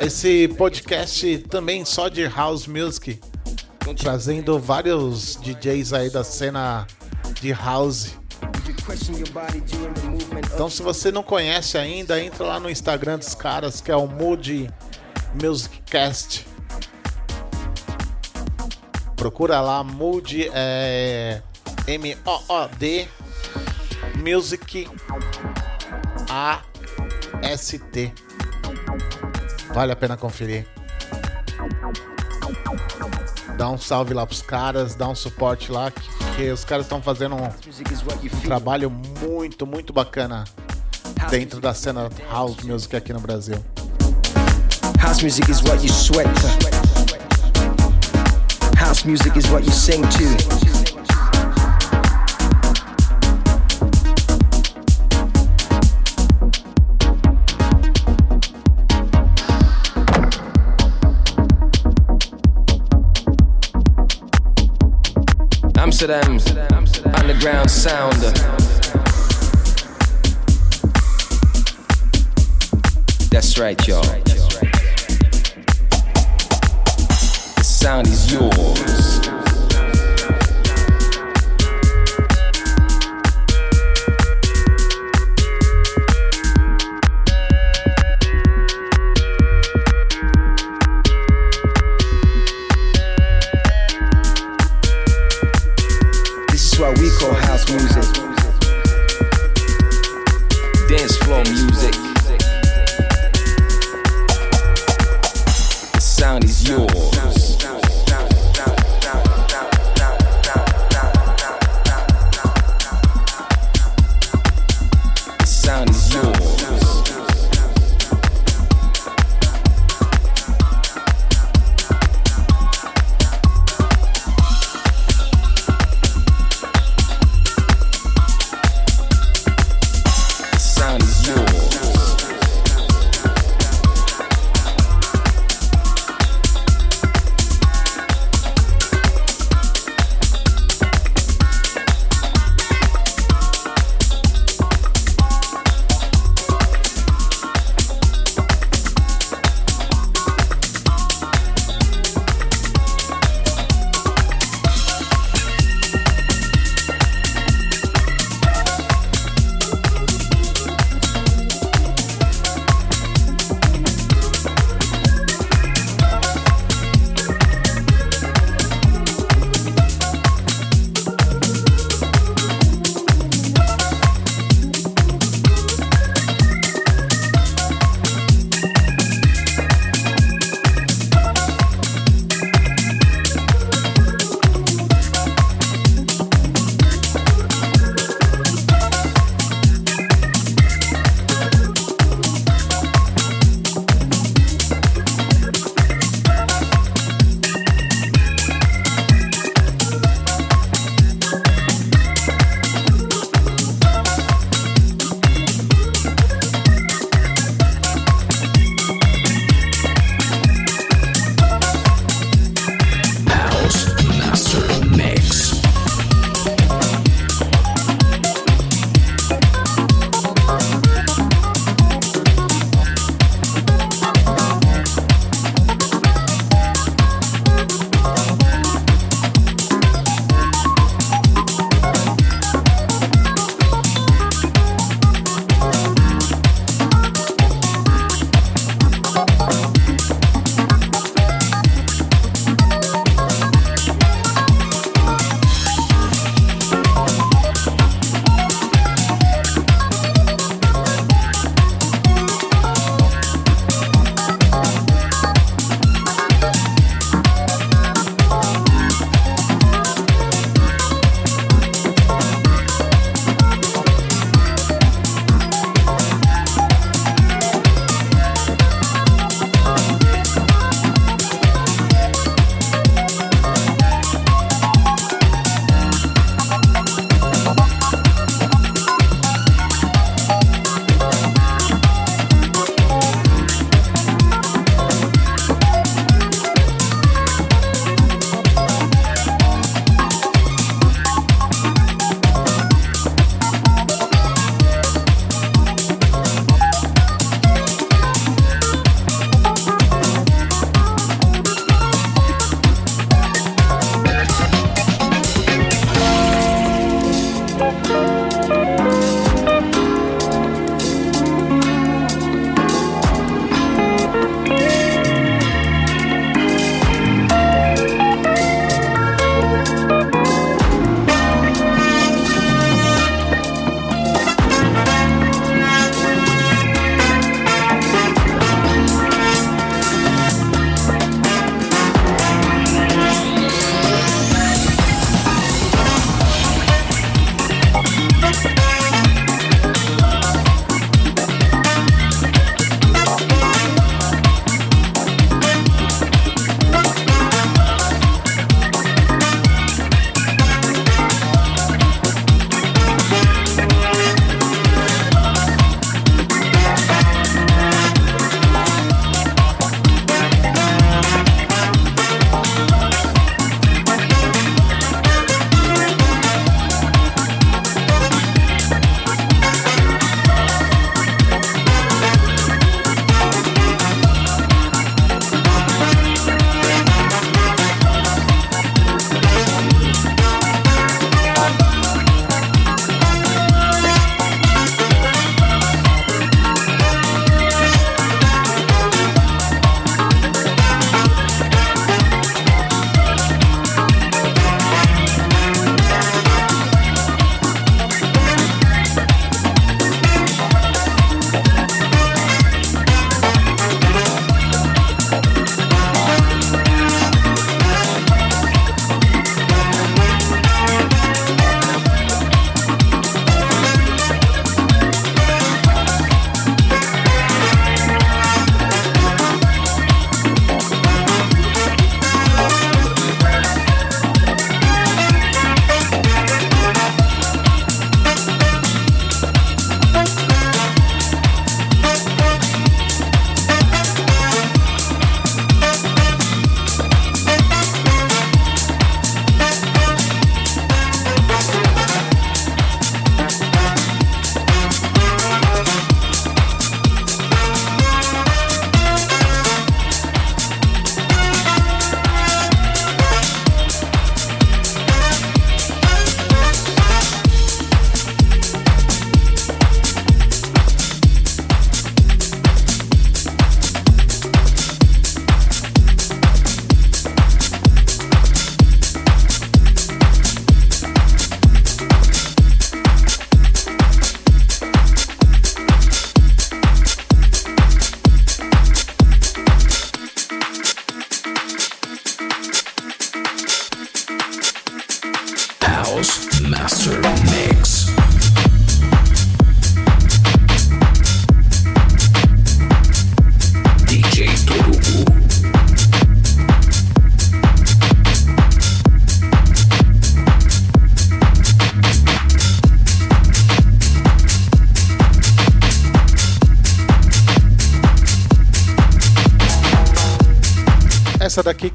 Esse 0.00 0.48
podcast 0.56 1.38
também 1.50 1.84
só 1.84 2.08
de 2.08 2.26
house 2.26 2.66
music, 2.66 3.20
trazendo 3.98 4.58
vários 4.58 5.36
DJs 5.36 5.92
aí 5.92 6.08
da 6.08 6.24
cena 6.24 6.86
de 7.42 7.52
house. 7.52 8.18
Então, 10.54 10.70
se 10.70 10.82
você 10.82 11.12
não 11.12 11.22
conhece 11.22 11.76
ainda, 11.76 12.18
entra 12.18 12.46
lá 12.46 12.58
no 12.58 12.70
Instagram 12.70 13.18
dos 13.18 13.34
caras, 13.34 13.82
que 13.82 13.90
é 13.90 13.96
o 13.96 14.06
Mood 14.06 14.70
Music 15.38 15.82
Cast. 15.82 16.47
Procura 19.18 19.60
lá, 19.60 19.82
Mood 19.82 20.48
é 20.54 21.42
M-O-O-D 21.88 23.08
Music 24.16 24.88
A-S-T. 26.30 28.12
Vale 29.74 29.92
a 29.92 29.96
pena 29.96 30.16
conferir. 30.16 30.68
Dá 33.56 33.68
um 33.68 33.76
salve 33.76 34.14
lá 34.14 34.24
pros 34.24 34.40
caras, 34.40 34.94
dá 34.94 35.08
um 35.08 35.16
suporte 35.16 35.72
lá, 35.72 35.90
que, 35.90 36.08
que 36.36 36.50
os 36.52 36.64
caras 36.64 36.86
estão 36.86 37.02
fazendo 37.02 37.34
um, 37.34 37.44
um 37.44 38.40
trabalho 38.42 38.88
muito, 38.88 39.66
muito 39.66 39.92
bacana 39.92 40.44
dentro 41.28 41.60
da 41.60 41.74
cena 41.74 42.08
house 42.30 42.62
music 42.62 42.94
aqui 42.94 43.12
no 43.12 43.20
Brasil. 43.20 43.56
House 45.00 45.20
music 45.20 45.50
is 45.50 45.60
what 45.62 45.84
you 45.84 45.92
sweat. 45.92 46.28
House 48.98 49.06
music 49.06 49.36
is 49.36 49.48
what 49.48 49.62
you 49.64 49.70
sing 49.70 50.02
to. 50.02 50.26
Amsterdam's 65.76 66.48
underground 67.14 67.70
sound. 67.70 68.14
That's 73.30 73.58
right, 73.60 73.86
y'all. 73.86 74.27
Sound 77.78 78.08
is 78.08 78.32
yours. 78.32 79.17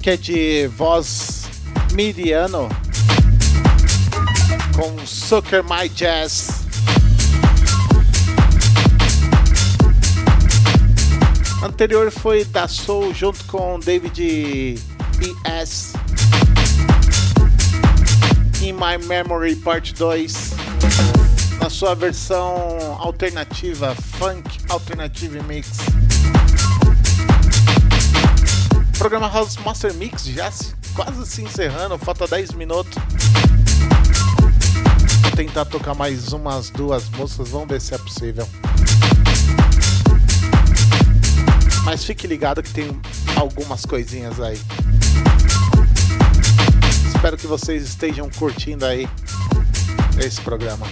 Que 0.03 0.09
é 0.09 0.17
de 0.17 0.67
voz 0.67 1.43
mediano 1.93 2.67
com 4.75 5.07
Sucker 5.07 5.63
My 5.63 5.87
Jazz. 5.87 6.65
Anterior 11.63 12.11
foi 12.11 12.43
da 12.43 12.67
Soul 12.67 13.13
junto 13.13 13.45
com 13.45 13.79
David 13.79 14.19
E.S. 15.21 15.93
In 18.61 18.73
My 18.73 18.97
Memory 19.07 19.55
Part 19.55 19.93
2. 19.93 20.51
Na 21.61 21.69
sua 21.69 21.95
versão 21.95 22.97
alternativa, 22.99 23.95
Funk 23.95 24.59
Alternative 24.67 25.41
Mix. 25.43 25.69
Programa 29.03 29.27
House 29.27 29.57
Master 29.57 29.93
Mix 29.95 30.23
já 30.23 30.49
se- 30.49 30.73
quase 30.95 31.25
se 31.27 31.41
encerrando, 31.41 31.97
falta 31.97 32.25
10 32.25 32.51
minutos. 32.53 32.93
Vou 35.21 35.31
tentar 35.31 35.65
tocar 35.65 35.93
mais 35.93 36.31
umas 36.31 36.69
duas 36.69 37.09
músicas, 37.09 37.49
vamos 37.49 37.67
ver 37.67 37.81
se 37.81 37.93
é 37.93 37.97
possível. 37.97 38.47
Mas 41.83 42.05
fique 42.05 42.25
ligado 42.25 42.63
que 42.63 42.71
tem 42.71 42.97
algumas 43.35 43.85
coisinhas 43.85 44.39
aí. 44.39 44.57
Espero 47.13 47.35
que 47.35 47.45
vocês 47.45 47.83
estejam 47.83 48.29
curtindo 48.29 48.85
aí 48.85 49.05
esse 50.17 50.39
programa. 50.39 50.87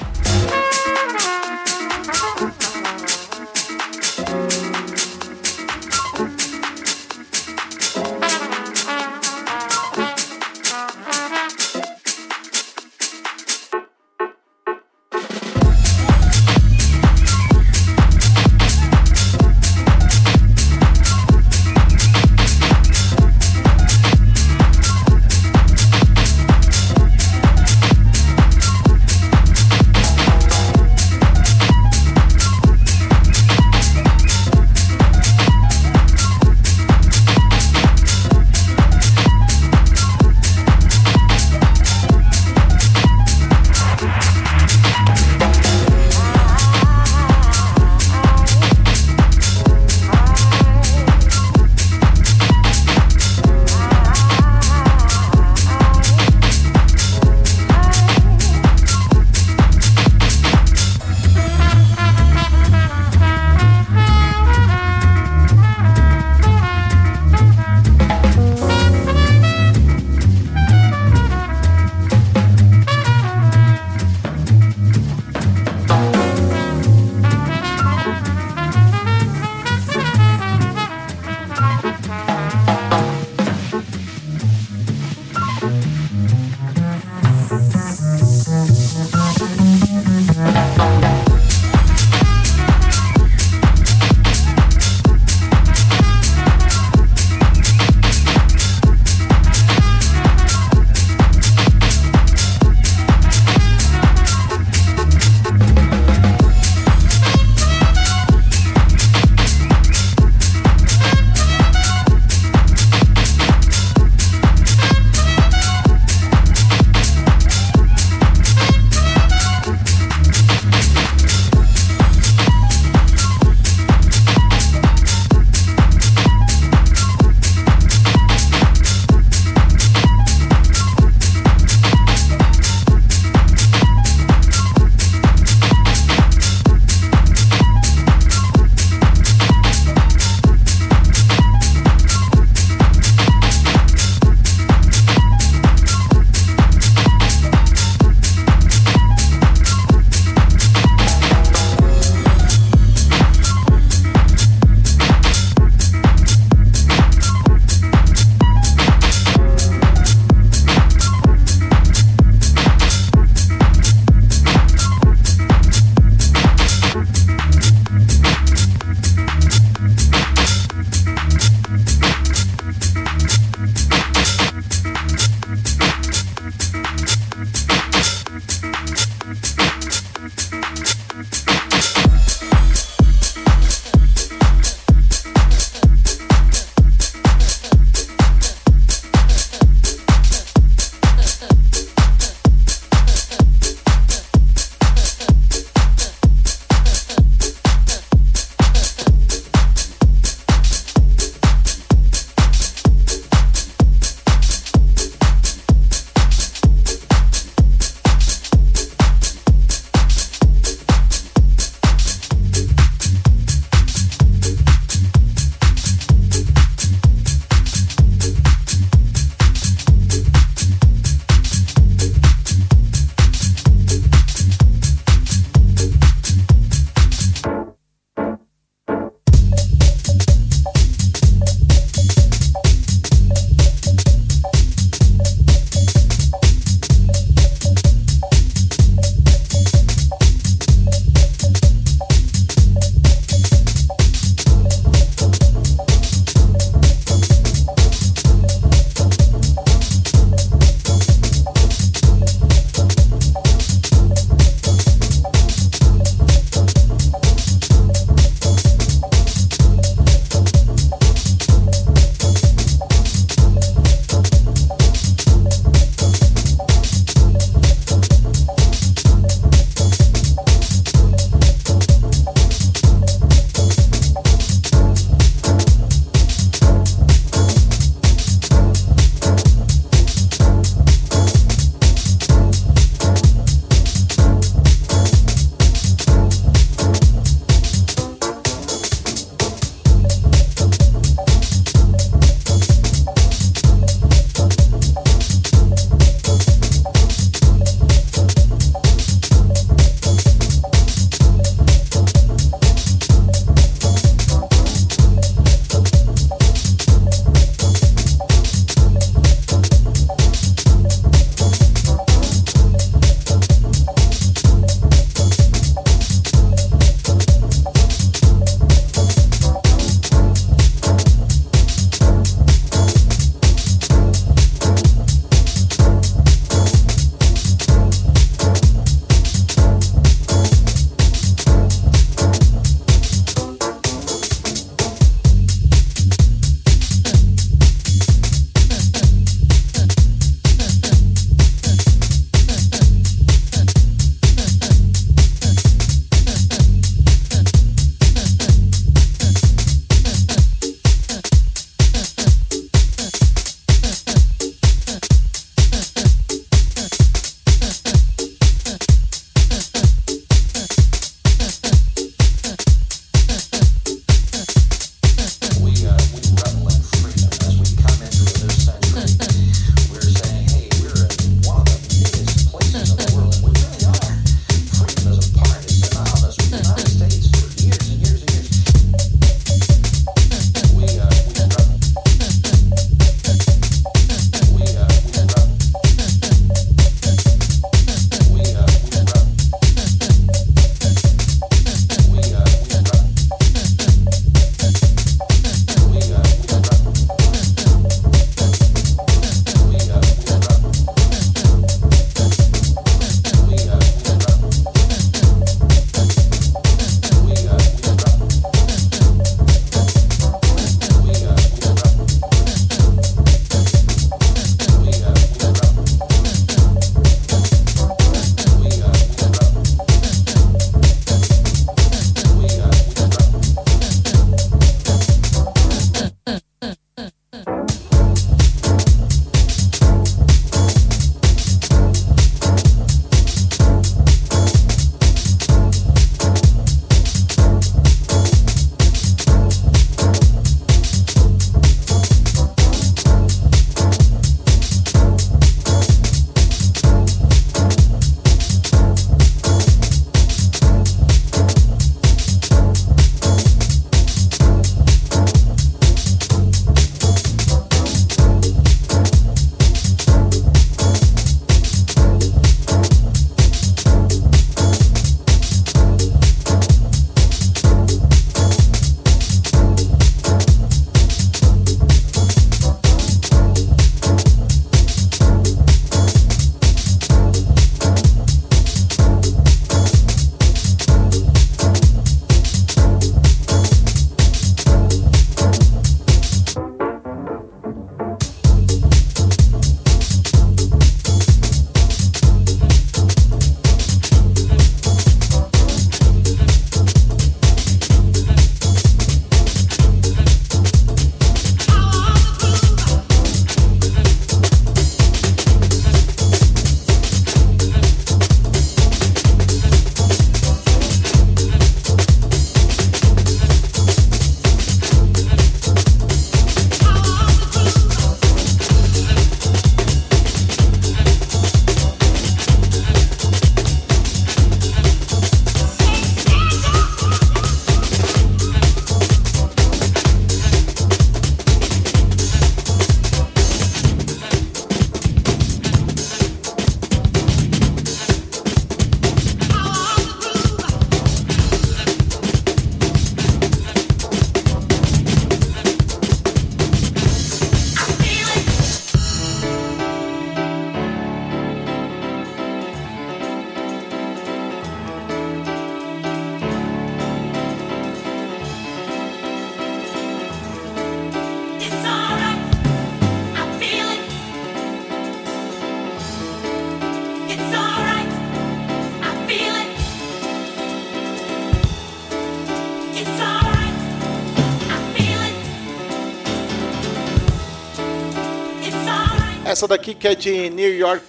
Essa 579.62 579.68
daqui 579.68 579.94
que 579.94 580.08
é 580.08 580.16
de 580.16 580.50
New 580.50 580.76
York 580.76 581.06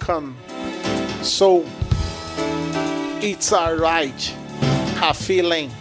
Soul. 1.23 1.65
It's 3.19 3.51
Alright. 3.51 4.35
A 5.01 5.11
Feeling. 5.11 5.71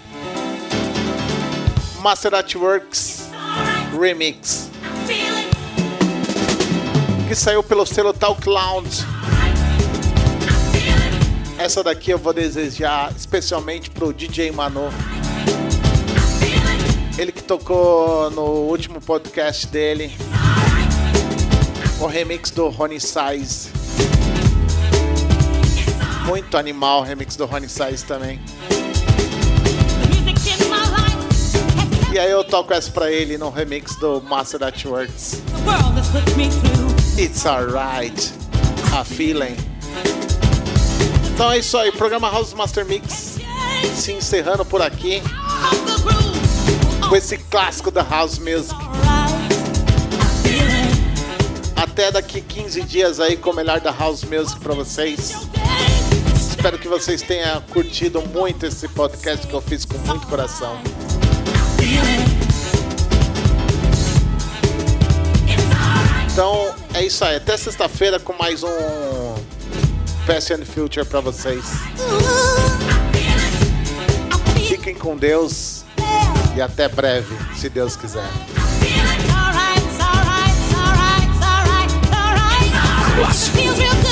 Master 2.01 2.35
at 2.35 2.55
Works 2.55 3.28
Remix. 3.94 4.70
Que 7.28 7.35
saiu 7.35 7.62
pelo 7.62 7.85
selo 7.85 8.15
Talk 8.15 8.49
Lounge. 8.49 9.05
Essa 11.59 11.85
daqui 11.85 12.12
eu 12.12 12.19
vou 12.19 12.32
desejar 12.32 13.12
especialmente 13.15 13.90
pro 13.90 14.15
DJ 14.15 14.51
Manu. 14.51 14.89
Ele 17.19 17.32
que 17.32 17.43
tocou 17.43 18.31
no 18.31 18.44
último 18.70 18.99
podcast 18.99 19.66
dele. 19.66 20.11
O 22.03 22.07
remix 22.07 22.51
do 22.51 22.69
Rony 22.69 22.99
Size. 22.99 23.70
Muito 26.27 26.57
animal 26.59 27.01
o 27.01 27.03
remix 27.05 27.37
do 27.37 27.47
Rony 27.47 27.69
Size 27.69 28.05
também. 28.05 28.41
E 32.12 32.19
aí 32.19 32.31
eu 32.31 32.43
toco 32.43 32.74
essa 32.74 32.91
pra 32.91 33.11
ele 33.11 33.39
no 33.39 33.51
remix 33.51 33.95
do 33.97 34.20
Master 34.20 34.59
That 34.59 34.89
Works. 34.89 35.41
It's 37.16 37.47
alright. 37.47 38.33
A 38.93 39.05
feeling. 39.05 39.57
Então 41.33 41.53
é 41.53 41.59
isso 41.59 41.79
aí, 41.79 41.93
programa 41.93 42.29
House 42.29 42.53
Master 42.53 42.85
Mix 42.85 43.39
se 43.95 44.12
encerrando 44.12 44.65
por 44.65 44.83
aqui 44.83 45.23
com 47.09 47.15
esse 47.15 47.39
clássico 47.39 47.93
da 47.93 48.03
House 48.03 48.39
Music. 48.39 48.82
Até 51.93 52.10
daqui 52.10 52.40
15 52.40 52.82
dias 52.85 53.20
aí 53.20 53.36
com 53.36 53.51
o 53.51 53.55
melhor 53.55 53.78
da 53.78 53.90
House 53.90 54.24
Music 54.24 54.59
pra 54.60 54.73
vocês. 54.73 55.47
Espero 56.35 56.78
que 56.78 56.89
vocês 56.89 57.20
tenham 57.20 57.60
curtido 57.70 58.23
muito 58.28 58.64
esse 58.64 58.89
podcast 58.89 59.47
que 59.47 59.52
eu 59.52 59.60
fiz 59.60 59.85
com 59.85 59.98
muito 59.98 60.27
coração. 60.27 60.81
Então 66.32 66.74
é 66.94 67.05
isso 67.05 67.23
aí. 67.27 67.36
Até 67.36 67.59
sexta-feira 67.59 68.19
com 68.19 68.32
mais 68.32 68.62
um 68.62 69.35
and 70.31 70.64
Future 70.64 71.05
para 71.05 71.20
vocês. 71.20 71.62
Fiquem 74.66 74.94
com 74.94 75.14
Deus 75.14 75.85
e 76.56 76.62
até 76.62 76.89
breve, 76.89 77.36
se 77.55 77.69
Deus 77.69 77.97
quiser. 77.97 78.62
Clássico. 83.15 84.12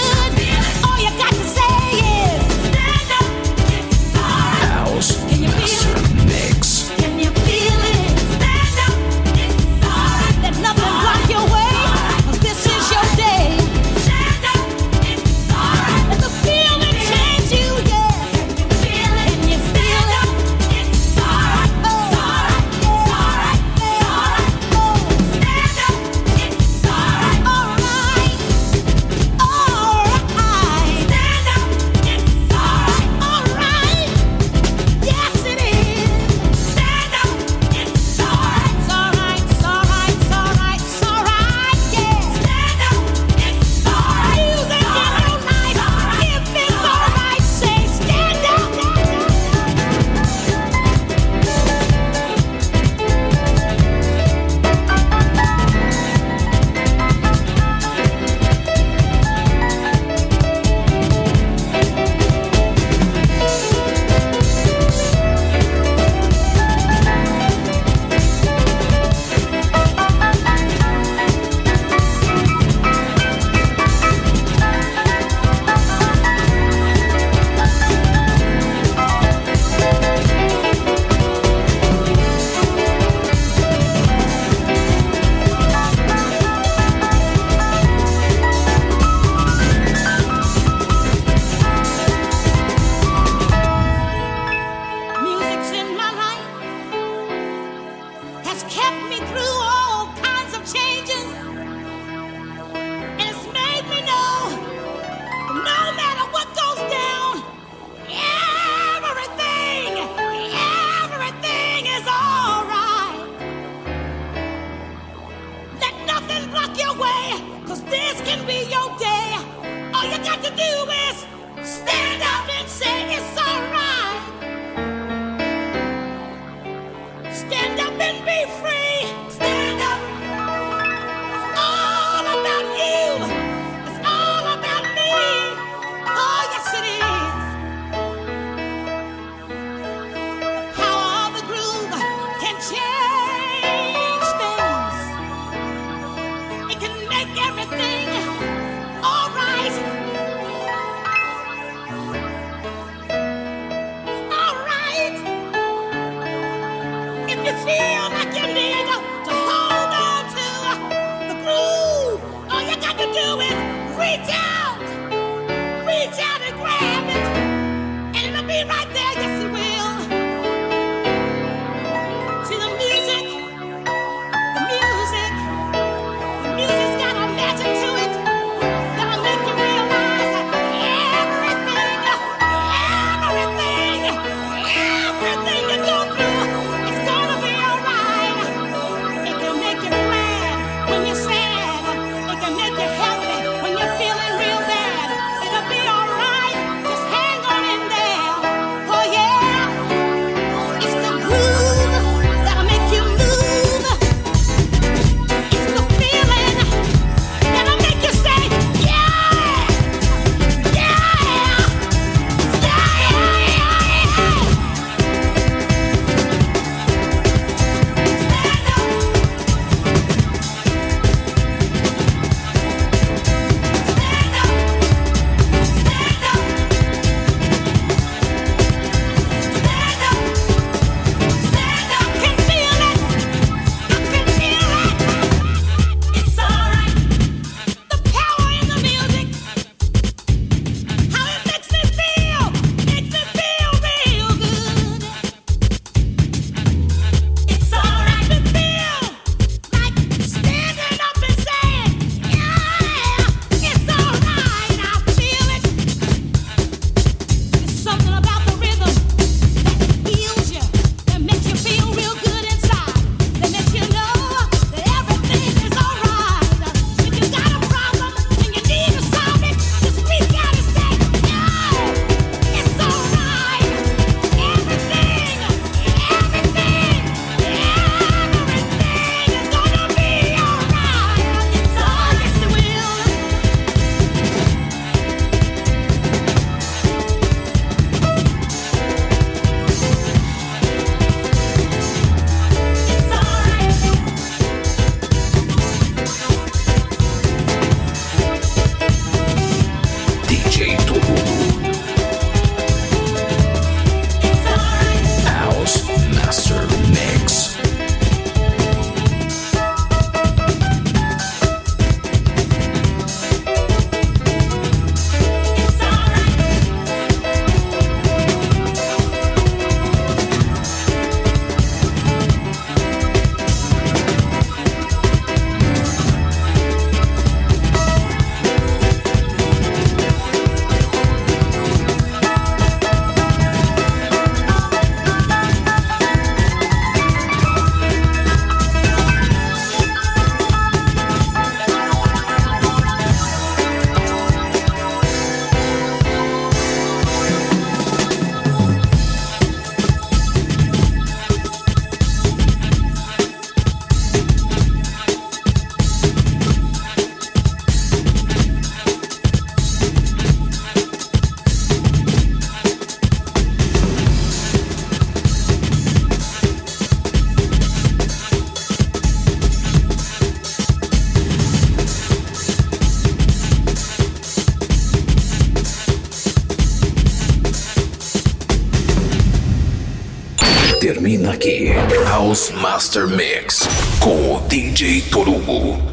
House 382.30 382.52
Master 382.52 383.08
Mix 383.08 383.66
com 383.98 384.36
o 384.36 384.40
DJ 384.42 385.00
Torugo. 385.10 385.89